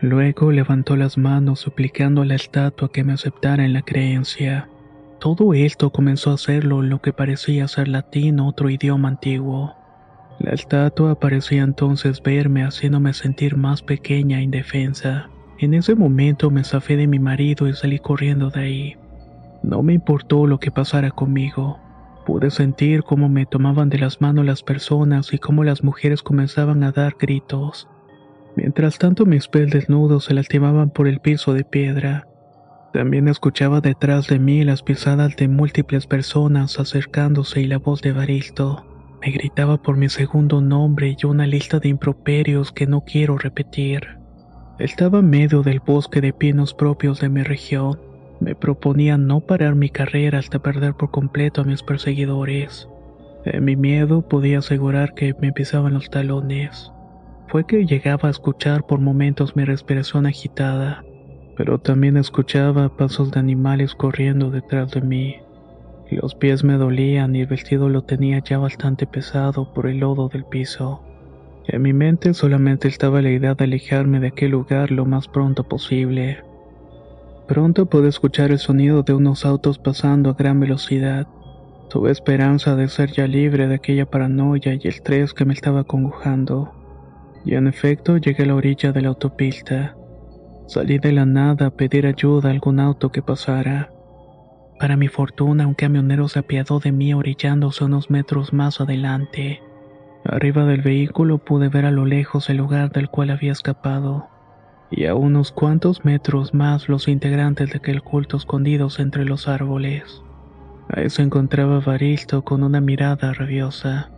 Luego 0.00 0.50
levantó 0.50 0.96
las 0.96 1.16
manos 1.16 1.60
suplicando 1.60 2.22
a 2.22 2.26
la 2.26 2.34
estatua 2.34 2.90
que 2.90 3.04
me 3.04 3.12
aceptara 3.12 3.64
en 3.64 3.72
la 3.72 3.82
creencia. 3.82 4.68
Todo 5.20 5.54
esto 5.54 5.90
comenzó 5.90 6.32
a 6.32 6.34
hacerlo 6.34 6.82
en 6.82 6.90
lo 6.90 7.00
que 7.00 7.12
parecía 7.12 7.68
ser 7.68 7.86
latín 7.88 8.40
otro 8.40 8.68
idioma 8.68 9.08
antiguo. 9.08 9.74
La 10.38 10.50
estatua 10.50 11.18
parecía 11.18 11.62
entonces 11.62 12.22
verme 12.22 12.62
haciéndome 12.62 13.14
sentir 13.14 13.56
más 13.56 13.82
pequeña 13.82 14.38
e 14.38 14.42
indefensa. 14.42 15.30
En 15.58 15.72
ese 15.72 15.94
momento 15.94 16.50
me 16.50 16.62
zafé 16.62 16.96
de 16.96 17.06
mi 17.06 17.18
marido 17.18 17.66
y 17.66 17.72
salí 17.72 17.98
corriendo 17.98 18.50
de 18.50 18.60
ahí. 18.60 18.96
No 19.62 19.82
me 19.82 19.94
importó 19.94 20.46
lo 20.46 20.60
que 20.60 20.70
pasara 20.70 21.10
conmigo. 21.10 21.78
Pude 22.26 22.50
sentir 22.50 23.02
cómo 23.02 23.30
me 23.30 23.46
tomaban 23.46 23.88
de 23.88 23.98
las 23.98 24.20
manos 24.20 24.44
las 24.44 24.62
personas 24.62 25.32
y 25.32 25.38
cómo 25.38 25.64
las 25.64 25.82
mujeres 25.82 26.22
comenzaban 26.22 26.82
a 26.82 26.92
dar 26.92 27.16
gritos. 27.18 27.88
Mientras 28.56 28.98
tanto 28.98 29.24
mis 29.24 29.48
pies 29.48 29.70
desnudos 29.70 30.24
se 30.24 30.34
lastimaban 30.34 30.90
por 30.90 31.08
el 31.08 31.20
piso 31.20 31.54
de 31.54 31.64
piedra. 31.64 32.26
También 32.92 33.28
escuchaba 33.28 33.80
detrás 33.80 34.26
de 34.26 34.38
mí 34.38 34.64
las 34.64 34.82
pisadas 34.82 35.36
de 35.36 35.48
múltiples 35.48 36.06
personas 36.06 36.78
acercándose 36.78 37.62
y 37.62 37.66
la 37.66 37.78
voz 37.78 38.02
de 38.02 38.12
Baristo 38.12 38.84
me 39.20 39.30
gritaba 39.30 39.82
por 39.82 39.96
mi 39.96 40.08
segundo 40.08 40.60
nombre 40.60 41.16
y 41.18 41.26
una 41.26 41.46
lista 41.46 41.78
de 41.78 41.88
improperios 41.88 42.72
que 42.72 42.86
no 42.86 43.02
quiero 43.02 43.38
repetir. 43.38 44.18
Estaba 44.78 45.20
en 45.20 45.30
medio 45.30 45.62
del 45.62 45.80
bosque 45.80 46.20
de 46.20 46.32
pinos 46.32 46.74
propios 46.74 47.20
de 47.20 47.28
mi 47.28 47.42
región. 47.42 48.00
Me 48.40 48.54
proponía 48.54 49.16
no 49.16 49.40
parar 49.40 49.74
mi 49.74 49.88
carrera 49.88 50.38
hasta 50.38 50.58
perder 50.58 50.94
por 50.94 51.10
completo 51.10 51.62
a 51.62 51.64
mis 51.64 51.82
perseguidores. 51.82 52.88
En 53.44 53.64
mi 53.64 53.76
miedo 53.76 54.28
podía 54.28 54.58
asegurar 54.58 55.14
que 55.14 55.34
me 55.40 55.52
pisaban 55.52 55.94
los 55.94 56.10
talones. 56.10 56.92
Fue 57.48 57.64
que 57.64 57.86
llegaba 57.86 58.28
a 58.28 58.32
escuchar 58.32 58.86
por 58.86 59.00
momentos 59.00 59.56
mi 59.56 59.64
respiración 59.64 60.26
agitada 60.26 61.04
pero 61.56 61.78
también 61.78 62.16
escuchaba 62.16 62.94
pasos 62.96 63.30
de 63.30 63.40
animales 63.40 63.94
corriendo 63.94 64.50
detrás 64.50 64.92
de 64.92 65.00
mí. 65.00 65.36
Los 66.10 66.36
pies 66.36 66.62
me 66.62 66.74
dolían 66.74 67.34
y 67.34 67.40
el 67.40 67.46
vestido 67.46 67.88
lo 67.88 68.02
tenía 68.02 68.38
ya 68.38 68.58
bastante 68.58 69.06
pesado 69.06 69.72
por 69.74 69.88
el 69.88 69.98
lodo 69.98 70.28
del 70.28 70.44
piso. 70.44 71.02
En 71.66 71.82
mi 71.82 71.92
mente 71.92 72.32
solamente 72.32 72.86
estaba 72.86 73.22
la 73.22 73.30
idea 73.30 73.54
de 73.54 73.64
alejarme 73.64 74.20
de 74.20 74.28
aquel 74.28 74.52
lugar 74.52 74.92
lo 74.92 75.04
más 75.04 75.26
pronto 75.26 75.64
posible. 75.64 76.44
Pronto 77.48 77.86
pude 77.86 78.08
escuchar 78.08 78.52
el 78.52 78.58
sonido 78.58 79.02
de 79.02 79.14
unos 79.14 79.44
autos 79.44 79.78
pasando 79.78 80.30
a 80.30 80.34
gran 80.34 80.60
velocidad. 80.60 81.26
Tuve 81.90 82.12
esperanza 82.12 82.76
de 82.76 82.88
ser 82.88 83.10
ya 83.10 83.26
libre 83.26 83.66
de 83.66 83.74
aquella 83.74 84.06
paranoia 84.06 84.74
y 84.74 84.86
estrés 84.86 85.34
que 85.34 85.44
me 85.44 85.54
estaba 85.54 85.82
congojando. 85.84 86.72
Y 87.44 87.54
en 87.54 87.66
efecto 87.66 88.16
llegué 88.16 88.44
a 88.44 88.46
la 88.46 88.54
orilla 88.54 88.92
de 88.92 89.02
la 89.02 89.08
autopista. 89.08 89.96
Salí 90.68 90.98
de 90.98 91.12
la 91.12 91.26
nada 91.26 91.66
a 91.66 91.70
pedir 91.70 92.06
ayuda 92.06 92.48
a 92.48 92.52
algún 92.52 92.78
auto 92.78 93.10
que 93.10 93.22
pasara. 93.22 93.90
Para 94.78 94.96
mi 94.96 95.08
fortuna, 95.08 95.66
un 95.66 95.74
camionero 95.74 96.28
se 96.28 96.40
apiadó 96.40 96.80
de 96.80 96.92
mí 96.92 97.14
orillándose 97.14 97.84
unos 97.84 98.10
metros 98.10 98.52
más 98.52 98.80
adelante. 98.80 99.62
Arriba 100.24 100.64
del 100.64 100.82
vehículo 100.82 101.38
pude 101.38 101.68
ver 101.68 101.86
a 101.86 101.90
lo 101.90 102.04
lejos 102.04 102.50
el 102.50 102.58
lugar 102.58 102.90
del 102.90 103.08
cual 103.08 103.30
había 103.30 103.52
escapado, 103.52 104.28
y 104.90 105.06
a 105.06 105.14
unos 105.14 105.50
cuantos 105.50 106.04
metros 106.04 106.52
más 106.52 106.88
los 106.88 107.08
integrantes 107.08 107.70
de 107.70 107.78
aquel 107.78 108.02
culto 108.02 108.36
escondidos 108.36 108.98
entre 108.98 109.24
los 109.24 109.48
árboles. 109.48 110.22
Ahí 110.90 111.08
se 111.08 111.22
encontraba 111.22 111.80
Baristo 111.80 112.42
con 112.42 112.62
una 112.62 112.80
mirada 112.80 113.32
rabiosa. 113.32 114.10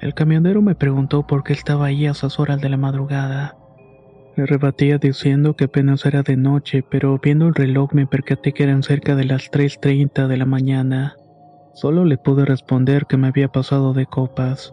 El 0.00 0.14
camionero 0.14 0.62
me 0.62 0.74
preguntó 0.74 1.26
por 1.26 1.44
qué 1.44 1.52
estaba 1.52 1.86
ahí 1.86 2.06
a 2.06 2.12
esas 2.12 2.40
horas 2.40 2.60
de 2.60 2.68
la 2.70 2.76
madrugada. 2.76 3.57
Le 4.38 4.46
rebatía 4.46 4.98
diciendo 4.98 5.56
que 5.56 5.64
apenas 5.64 6.06
era 6.06 6.22
de 6.22 6.36
noche, 6.36 6.84
pero 6.88 7.18
viendo 7.20 7.48
el 7.48 7.56
reloj 7.56 7.92
me 7.92 8.06
percaté 8.06 8.52
que 8.52 8.62
eran 8.62 8.84
cerca 8.84 9.16
de 9.16 9.24
las 9.24 9.50
3.30 9.50 10.28
de 10.28 10.36
la 10.36 10.46
mañana. 10.46 11.16
Solo 11.74 12.04
le 12.04 12.18
pude 12.18 12.44
responder 12.44 13.06
que 13.06 13.16
me 13.16 13.26
había 13.26 13.48
pasado 13.48 13.94
de 13.94 14.06
copas, 14.06 14.72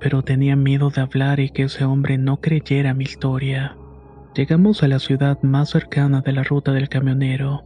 pero 0.00 0.20
tenía 0.20 0.54
miedo 0.54 0.90
de 0.90 1.00
hablar 1.00 1.40
y 1.40 1.48
que 1.48 1.62
ese 1.62 1.86
hombre 1.86 2.18
no 2.18 2.42
creyera 2.42 2.92
mi 2.92 3.04
historia. 3.04 3.74
Llegamos 4.34 4.82
a 4.82 4.88
la 4.88 4.98
ciudad 4.98 5.40
más 5.40 5.70
cercana 5.70 6.20
de 6.20 6.32
la 6.32 6.42
ruta 6.42 6.72
del 6.72 6.90
camionero. 6.90 7.64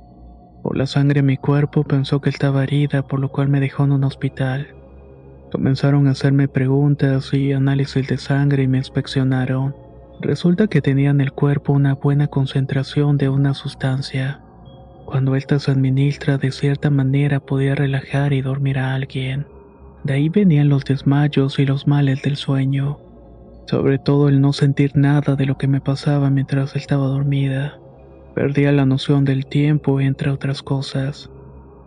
Por 0.62 0.76
la 0.76 0.86
sangre 0.86 1.18
en 1.18 1.26
mi 1.26 1.36
cuerpo 1.36 1.82
pensó 1.82 2.20
que 2.20 2.30
estaba 2.30 2.62
herida, 2.62 3.02
por 3.08 3.18
lo 3.18 3.32
cual 3.32 3.48
me 3.48 3.58
dejó 3.58 3.82
en 3.82 3.90
un 3.90 4.04
hospital. 4.04 4.68
Comenzaron 5.50 6.06
a 6.06 6.12
hacerme 6.12 6.46
preguntas 6.46 7.34
y 7.34 7.52
análisis 7.52 8.06
de 8.06 8.18
sangre 8.18 8.62
y 8.62 8.68
me 8.68 8.78
inspeccionaron. 8.78 9.87
Resulta 10.20 10.66
que 10.66 10.82
tenía 10.82 11.10
en 11.10 11.20
el 11.20 11.32
cuerpo 11.32 11.72
una 11.72 11.94
buena 11.94 12.26
concentración 12.26 13.18
de 13.18 13.28
una 13.28 13.54
sustancia. 13.54 14.40
Cuando 15.06 15.36
ésta 15.36 15.60
se 15.60 15.70
administra 15.70 16.38
de 16.38 16.50
cierta 16.50 16.90
manera 16.90 17.38
podía 17.38 17.76
relajar 17.76 18.32
y 18.32 18.42
dormir 18.42 18.78
a 18.78 18.94
alguien. 18.94 19.46
De 20.02 20.14
ahí 20.14 20.28
venían 20.28 20.68
los 20.68 20.84
desmayos 20.84 21.58
y 21.60 21.66
los 21.66 21.86
males 21.86 22.20
del 22.22 22.36
sueño. 22.36 22.98
Sobre 23.66 23.98
todo 23.98 24.28
el 24.28 24.40
no 24.40 24.52
sentir 24.52 24.96
nada 24.96 25.36
de 25.36 25.46
lo 25.46 25.56
que 25.56 25.68
me 25.68 25.80
pasaba 25.80 26.30
mientras 26.30 26.74
estaba 26.74 27.06
dormida. 27.06 27.78
Perdía 28.34 28.72
la 28.72 28.86
noción 28.86 29.24
del 29.24 29.46
tiempo, 29.46 30.00
entre 30.00 30.30
otras 30.30 30.62
cosas. 30.62 31.30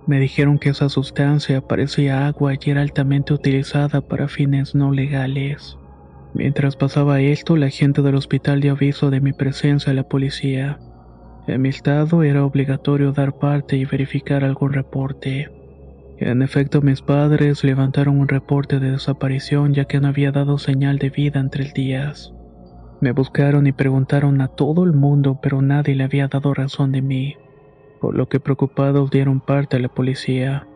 Me 0.08 0.20
dijeron 0.20 0.58
que 0.58 0.70
esa 0.70 0.88
sustancia 0.88 1.62
parecía 1.62 2.28
agua 2.28 2.54
y 2.54 2.70
era 2.70 2.82
altamente 2.82 3.34
utilizada 3.34 4.00
para 4.02 4.28
fines 4.28 4.74
no 4.74 4.92
legales. 4.92 5.78
Mientras 6.34 6.76
pasaba 6.76 7.20
esto, 7.20 7.58
la 7.58 7.70
gente 7.70 8.02
del 8.02 8.16
hospital 8.16 8.62
dio 8.62 8.74
aviso 8.74 9.10
de 9.10 9.20
mi 9.20 9.34
presencia 9.34 9.92
a 9.92 9.96
la 9.96 10.04
policía. 10.04 10.80
En 11.48 11.62
mi 11.62 11.70
estado 11.70 12.24
era 12.24 12.46
obligatorio 12.46 13.12
dar 13.12 13.34
parte 13.34 13.76
y 13.76 13.86
verificar 13.86 14.44
algún 14.44 14.74
reporte. 14.74 15.50
En 16.18 16.42
efecto, 16.42 16.82
mis 16.82 17.02
padres 17.02 17.64
levantaron 17.64 18.20
un 18.20 18.28
reporte 18.28 18.80
de 18.80 18.92
desaparición 18.92 19.74
ya 19.74 19.86
que 19.86 20.00
no 20.00 20.08
había 20.08 20.32
dado 20.32 20.58
señal 20.58 21.00
de 21.00 21.10
vida 21.10 21.40
en 21.40 21.50
tres 21.50 21.74
días. 21.74 22.34
Me 23.02 23.12
buscaron 23.12 23.66
y 23.66 23.72
preguntaron 23.72 24.40
a 24.42 24.48
todo 24.48 24.84
el 24.84 24.94
mundo, 24.94 25.40
pero 25.42 25.62
nadie 25.62 25.96
le 25.96 26.04
había 26.04 26.28
dado 26.28 26.54
razón 26.54 26.92
de 26.92 27.02
mí, 27.02 27.36
por 28.00 28.16
lo 28.16 28.30
que 28.30 28.40
preocupados 28.40 29.10
dieron 29.10 29.42
parte 29.42 29.78
a 29.78 29.80
la 29.80 29.90
policía. 29.90 30.68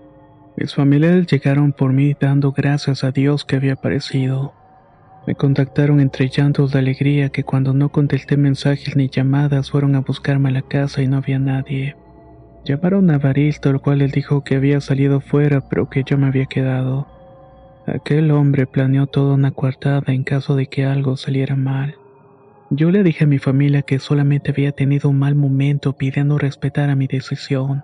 Mis 0.57 0.73
familiares 0.73 1.27
llegaron 1.27 1.71
por 1.71 1.93
mí 1.93 2.15
dando 2.19 2.51
gracias 2.51 3.03
a 3.03 3.11
Dios 3.11 3.45
que 3.45 3.57
había 3.57 3.73
aparecido. 3.73 4.53
Me 5.27 5.33
contactaron 5.33 5.99
entre 5.99 6.29
llantos 6.29 6.71
de 6.71 6.79
alegría 6.79 7.29
que 7.29 7.43
cuando 7.43 7.73
no 7.73 7.89
contesté 7.89 8.37
mensajes 8.37 8.95
ni 8.95 9.09
llamadas 9.09 9.71
fueron 9.71 9.95
a 9.95 10.01
buscarme 10.01 10.49
a 10.49 10.51
la 10.51 10.61
casa 10.61 11.01
y 11.01 11.07
no 11.07 11.17
había 11.17 11.39
nadie. 11.39 11.95
Llamaron 12.63 13.09
a 13.09 13.17
Baristo, 13.17 13.69
el 13.69 13.79
cual 13.79 14.01
él 14.01 14.11
dijo 14.11 14.43
que 14.43 14.55
había 14.55 14.81
salido 14.81 15.21
fuera 15.21 15.67
pero 15.67 15.89
que 15.89 16.03
yo 16.03 16.17
me 16.17 16.27
había 16.27 16.45
quedado. 16.45 17.07
Aquel 17.87 18.31
hombre 18.31 18.67
planeó 18.67 19.07
toda 19.07 19.35
una 19.35 19.51
coartada 19.51 20.13
en 20.13 20.23
caso 20.23 20.55
de 20.55 20.67
que 20.67 20.85
algo 20.85 21.17
saliera 21.17 21.55
mal. 21.55 21.95
Yo 22.71 22.89
le 22.89 23.03
dije 23.03 23.25
a 23.25 23.27
mi 23.27 23.37
familia 23.37 23.83
que 23.83 23.99
solamente 23.99 24.51
había 24.51 24.71
tenido 24.71 25.09
un 25.09 25.19
mal 25.19 25.35
momento 25.35 25.93
pidiendo 25.93 26.39
respetar 26.39 26.89
a 26.89 26.95
mi 26.95 27.05
decisión, 27.05 27.83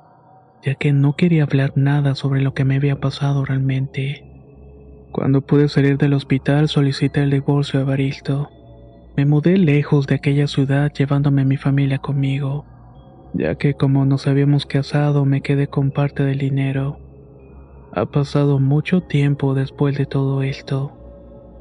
ya 0.63 0.75
que 0.75 0.91
no 0.91 1.15
quería 1.15 1.43
hablar 1.43 1.73
nada 1.75 2.15
sobre 2.15 2.41
lo 2.41 2.53
que 2.55 2.65
me 2.65 2.75
había 2.75 2.99
pasado 2.99 3.45
realmente. 3.45 4.30
Cuando 5.11 5.41
pude 5.41 5.67
salir 5.67 5.97
del 5.97 6.13
hospital 6.13 6.69
solicité 6.69 7.23
el 7.23 7.31
divorcio 7.31 7.81
a 7.81 7.83
Baristo. 7.83 8.49
Me 9.17 9.25
mudé 9.25 9.57
lejos 9.57 10.07
de 10.07 10.15
aquella 10.15 10.47
ciudad 10.47 10.89
llevándome 10.93 11.41
a 11.41 11.45
mi 11.45 11.57
familia 11.57 11.97
conmigo, 11.97 12.65
ya 13.33 13.55
que 13.55 13.73
como 13.73 14.05
nos 14.05 14.27
habíamos 14.27 14.65
casado 14.65 15.25
me 15.25 15.41
quedé 15.41 15.67
con 15.67 15.91
parte 15.91 16.23
del 16.23 16.37
dinero. 16.37 16.97
Ha 17.91 18.05
pasado 18.05 18.57
mucho 18.57 19.01
tiempo 19.01 19.53
después 19.53 19.97
de 19.97 20.05
todo 20.05 20.43
esto. 20.43 20.93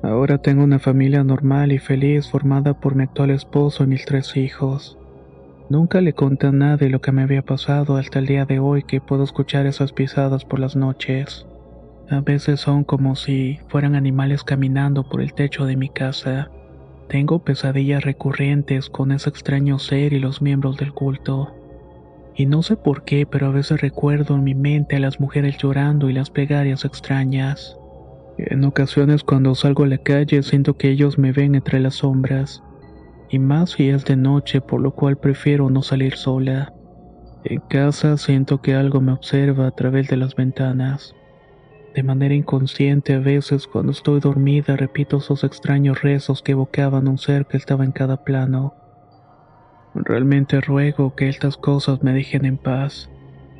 Ahora 0.04 0.38
tengo 0.38 0.62
una 0.62 0.78
familia 0.78 1.24
normal 1.24 1.72
y 1.72 1.78
feliz 1.78 2.30
formada 2.30 2.78
por 2.78 2.94
mi 2.94 3.02
actual 3.02 3.30
esposo 3.30 3.82
y 3.82 3.88
mis 3.88 4.04
tres 4.04 4.36
hijos. 4.36 4.96
Nunca 5.68 6.00
le 6.00 6.12
conté 6.12 6.46
a 6.46 6.52
nadie 6.52 6.88
lo 6.88 7.00
que 7.00 7.10
me 7.10 7.22
había 7.22 7.42
pasado 7.42 7.96
hasta 7.96 8.20
el 8.20 8.26
día 8.26 8.44
de 8.44 8.60
hoy 8.60 8.84
que 8.84 9.00
puedo 9.00 9.24
escuchar 9.24 9.66
esas 9.66 9.92
pisadas 9.92 10.44
por 10.44 10.60
las 10.60 10.76
noches. 10.76 11.46
A 12.10 12.20
veces 12.20 12.58
son 12.58 12.82
como 12.82 13.14
si 13.14 13.60
fueran 13.68 13.94
animales 13.94 14.42
caminando 14.42 15.08
por 15.08 15.22
el 15.22 15.32
techo 15.32 15.64
de 15.64 15.76
mi 15.76 15.88
casa. 15.88 16.50
Tengo 17.08 17.44
pesadillas 17.44 18.02
recurrentes 18.02 18.90
con 18.90 19.12
ese 19.12 19.30
extraño 19.30 19.78
ser 19.78 20.12
y 20.12 20.18
los 20.18 20.42
miembros 20.42 20.76
del 20.76 20.92
culto. 20.92 21.54
Y 22.34 22.46
no 22.46 22.64
sé 22.64 22.74
por 22.74 23.04
qué, 23.04 23.26
pero 23.26 23.46
a 23.46 23.50
veces 23.50 23.80
recuerdo 23.80 24.34
en 24.34 24.42
mi 24.42 24.56
mente 24.56 24.96
a 24.96 25.00
las 25.00 25.20
mujeres 25.20 25.56
llorando 25.58 26.10
y 26.10 26.12
las 26.12 26.30
plegarias 26.30 26.84
extrañas. 26.84 27.76
En 28.38 28.64
ocasiones 28.64 29.22
cuando 29.22 29.54
salgo 29.54 29.84
a 29.84 29.88
la 29.88 29.98
calle 29.98 30.42
siento 30.42 30.76
que 30.76 30.90
ellos 30.90 31.16
me 31.16 31.30
ven 31.30 31.54
entre 31.54 31.78
las 31.78 31.96
sombras, 31.96 32.60
y 33.28 33.38
más 33.38 33.70
si 33.70 33.88
es 33.88 34.04
de 34.04 34.16
noche, 34.16 34.60
por 34.60 34.80
lo 34.80 34.96
cual 34.96 35.16
prefiero 35.16 35.70
no 35.70 35.82
salir 35.82 36.16
sola. 36.16 36.72
En 37.44 37.60
casa 37.60 38.16
siento 38.16 38.60
que 38.60 38.74
algo 38.74 39.00
me 39.00 39.12
observa 39.12 39.68
a 39.68 39.70
través 39.70 40.08
de 40.08 40.16
las 40.16 40.34
ventanas. 40.34 41.14
De 41.94 42.04
manera 42.04 42.34
inconsciente 42.34 43.14
a 43.14 43.18
veces 43.18 43.66
cuando 43.66 43.90
estoy 43.92 44.20
dormida 44.20 44.76
repito 44.76 45.16
esos 45.16 45.42
extraños 45.42 46.02
rezos 46.02 46.40
que 46.42 46.52
evocaban 46.52 47.08
un 47.08 47.18
ser 47.18 47.46
que 47.46 47.56
estaba 47.56 47.84
en 47.84 47.92
cada 47.92 48.24
plano. 48.24 48.74
Realmente 49.94 50.60
ruego 50.60 51.16
que 51.16 51.28
estas 51.28 51.56
cosas 51.56 52.02
me 52.02 52.12
dejen 52.12 52.44
en 52.44 52.58
paz. 52.58 53.10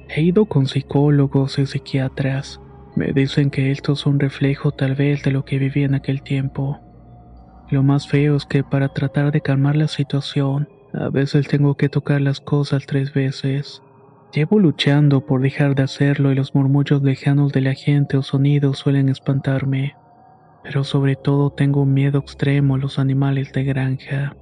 He 0.08 0.22
ido 0.22 0.44
con 0.44 0.66
psicólogos 0.66 1.58
y 1.58 1.66
psiquiatras. 1.66 2.60
Me 2.94 3.12
dicen 3.12 3.50
que 3.50 3.72
esto 3.72 3.94
es 3.94 4.06
un 4.06 4.20
reflejo 4.20 4.70
tal 4.70 4.94
vez 4.94 5.22
de 5.24 5.32
lo 5.32 5.44
que 5.44 5.58
viví 5.58 5.82
en 5.82 5.94
aquel 5.94 6.22
tiempo. 6.22 6.78
Lo 7.68 7.82
más 7.82 8.08
feo 8.08 8.36
es 8.36 8.46
que 8.46 8.62
para 8.62 8.88
tratar 8.88 9.32
de 9.32 9.40
calmar 9.40 9.74
la 9.74 9.88
situación, 9.88 10.68
a 10.92 11.08
veces 11.08 11.48
tengo 11.48 11.76
que 11.76 11.88
tocar 11.88 12.20
las 12.20 12.40
cosas 12.40 12.86
tres 12.86 13.12
veces. 13.12 13.82
Llevo 14.32 14.60
luchando 14.60 15.26
por 15.26 15.42
dejar 15.42 15.74
de 15.74 15.82
hacerlo 15.82 16.30
y 16.30 16.36
los 16.36 16.54
murmullos 16.54 17.02
lejanos 17.02 17.52
de 17.52 17.62
la 17.62 17.74
gente 17.74 18.16
o 18.16 18.22
sonidos 18.22 18.78
suelen 18.78 19.08
espantarme, 19.08 19.96
pero 20.62 20.84
sobre 20.84 21.16
todo 21.16 21.50
tengo 21.50 21.82
un 21.82 21.92
miedo 21.92 22.20
extremo 22.20 22.76
a 22.76 22.78
los 22.78 23.00
animales 23.00 23.52
de 23.52 23.64
granja. 23.64 24.36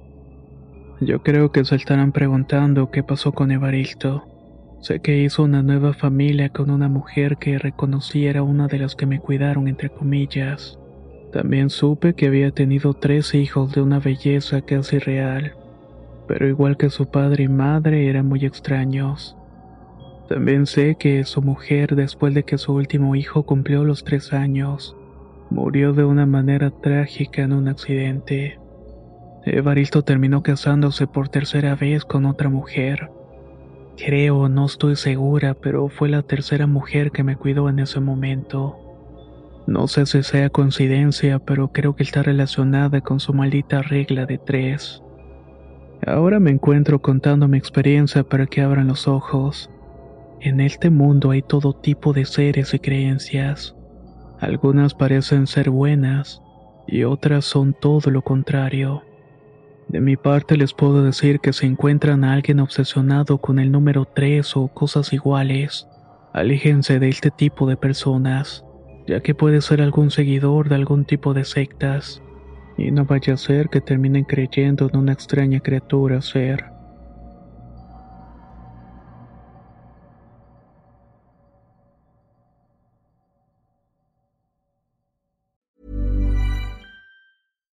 Yo 1.01 1.23
creo 1.23 1.51
que 1.51 1.65
se 1.65 1.75
estarán 1.75 2.11
preguntando 2.11 2.91
qué 2.91 3.01
pasó 3.01 3.31
con 3.31 3.51
Evaristo. 3.51 4.25
Sé 4.79 4.99
que 4.99 5.23
hizo 5.23 5.43
una 5.43 5.63
nueva 5.63 5.93
familia 5.93 6.49
con 6.49 6.69
una 6.69 6.87
mujer 6.87 7.37
que 7.37 7.57
reconocí 7.57 8.27
era 8.27 8.43
una 8.43 8.67
de 8.67 8.77
las 8.77 8.95
que 8.95 9.07
me 9.07 9.19
cuidaron, 9.19 9.67
entre 9.67 9.89
comillas. 9.89 10.77
También 11.33 11.71
supe 11.71 12.13
que 12.13 12.27
había 12.27 12.51
tenido 12.51 12.93
tres 12.93 13.33
hijos 13.33 13.73
de 13.73 13.81
una 13.81 13.99
belleza 13.99 14.61
casi 14.61 14.99
real, 14.99 15.53
pero 16.27 16.47
igual 16.47 16.77
que 16.77 16.91
su 16.91 17.07
padre 17.07 17.45
y 17.45 17.47
madre 17.47 18.07
eran 18.07 18.27
muy 18.27 18.45
extraños. 18.45 19.35
También 20.29 20.67
sé 20.67 20.95
que 20.95 21.23
su 21.23 21.41
mujer, 21.41 21.95
después 21.95 22.35
de 22.35 22.43
que 22.43 22.59
su 22.59 22.75
último 22.75 23.15
hijo 23.15 23.41
cumplió 23.41 23.83
los 23.83 24.03
tres 24.03 24.31
años, 24.31 24.95
murió 25.49 25.91
de 25.93 26.05
una 26.05 26.27
manera 26.27 26.69
trágica 26.69 27.41
en 27.41 27.51
un 27.51 27.67
accidente. 27.67 28.59
Evaristo 29.43 30.03
terminó 30.03 30.43
casándose 30.43 31.07
por 31.07 31.29
tercera 31.29 31.73
vez 31.73 32.05
con 32.05 32.27
otra 32.27 32.47
mujer. 32.47 33.09
Creo, 33.97 34.49
no 34.49 34.67
estoy 34.67 34.95
segura, 34.95 35.55
pero 35.55 35.89
fue 35.89 36.09
la 36.09 36.21
tercera 36.21 36.67
mujer 36.67 37.09
que 37.09 37.23
me 37.23 37.35
cuidó 37.35 37.67
en 37.67 37.79
ese 37.79 37.99
momento. 37.99 38.77
No 39.65 39.87
sé 39.87 40.05
si 40.05 40.21
sea 40.21 40.51
coincidencia, 40.51 41.39
pero 41.39 41.69
creo 41.71 41.95
que 41.95 42.03
está 42.03 42.21
relacionada 42.21 43.01
con 43.01 43.19
su 43.19 43.33
maldita 43.33 43.81
regla 43.81 44.27
de 44.27 44.37
tres. 44.37 45.01
Ahora 46.05 46.39
me 46.39 46.51
encuentro 46.51 46.99
contando 47.01 47.47
mi 47.47 47.57
experiencia 47.57 48.23
para 48.23 48.45
que 48.45 48.61
abran 48.61 48.87
los 48.87 49.07
ojos. 49.07 49.71
En 50.41 50.61
este 50.61 50.89
mundo 50.89 51.31
hay 51.31 51.41
todo 51.41 51.73
tipo 51.73 52.13
de 52.13 52.23
seres 52.23 52.73
y 52.73 52.79
creencias. 52.79 53.75
Algunas 54.39 54.93
parecen 54.93 55.47
ser 55.47 55.69
buenas 55.69 56.41
y 56.87 57.03
otras 57.03 57.43
son 57.43 57.73
todo 57.73 58.09
lo 58.09 58.21
contrario. 58.21 59.03
De 59.89 59.99
mi 59.99 60.15
parte 60.15 60.55
les 60.55 60.73
puedo 60.73 61.03
decir 61.03 61.41
que 61.41 61.51
si 61.51 61.65
encuentran 61.65 62.23
a 62.23 62.33
alguien 62.33 62.61
obsesionado 62.61 63.39
con 63.39 63.59
el 63.59 63.69
número 63.69 64.05
3 64.05 64.55
o 64.55 64.69
cosas 64.69 65.11
iguales, 65.11 65.89
aléjense 66.31 66.99
de 66.99 67.09
este 67.09 67.31
tipo 67.31 67.67
de 67.67 67.75
personas, 67.75 68.63
ya 69.07 69.19
que 69.19 69.35
puede 69.35 69.61
ser 69.61 69.81
algún 69.81 70.09
seguidor 70.09 70.69
de 70.69 70.75
algún 70.75 71.03
tipo 71.03 71.33
de 71.33 71.43
sectas, 71.43 72.21
y 72.77 72.91
no 72.91 73.03
vaya 73.03 73.33
a 73.33 73.37
ser 73.37 73.67
que 73.67 73.81
terminen 73.81 74.23
creyendo 74.23 74.87
en 74.87 74.95
una 74.95 75.11
extraña 75.11 75.59
criatura 75.59 76.21
ser. 76.21 76.78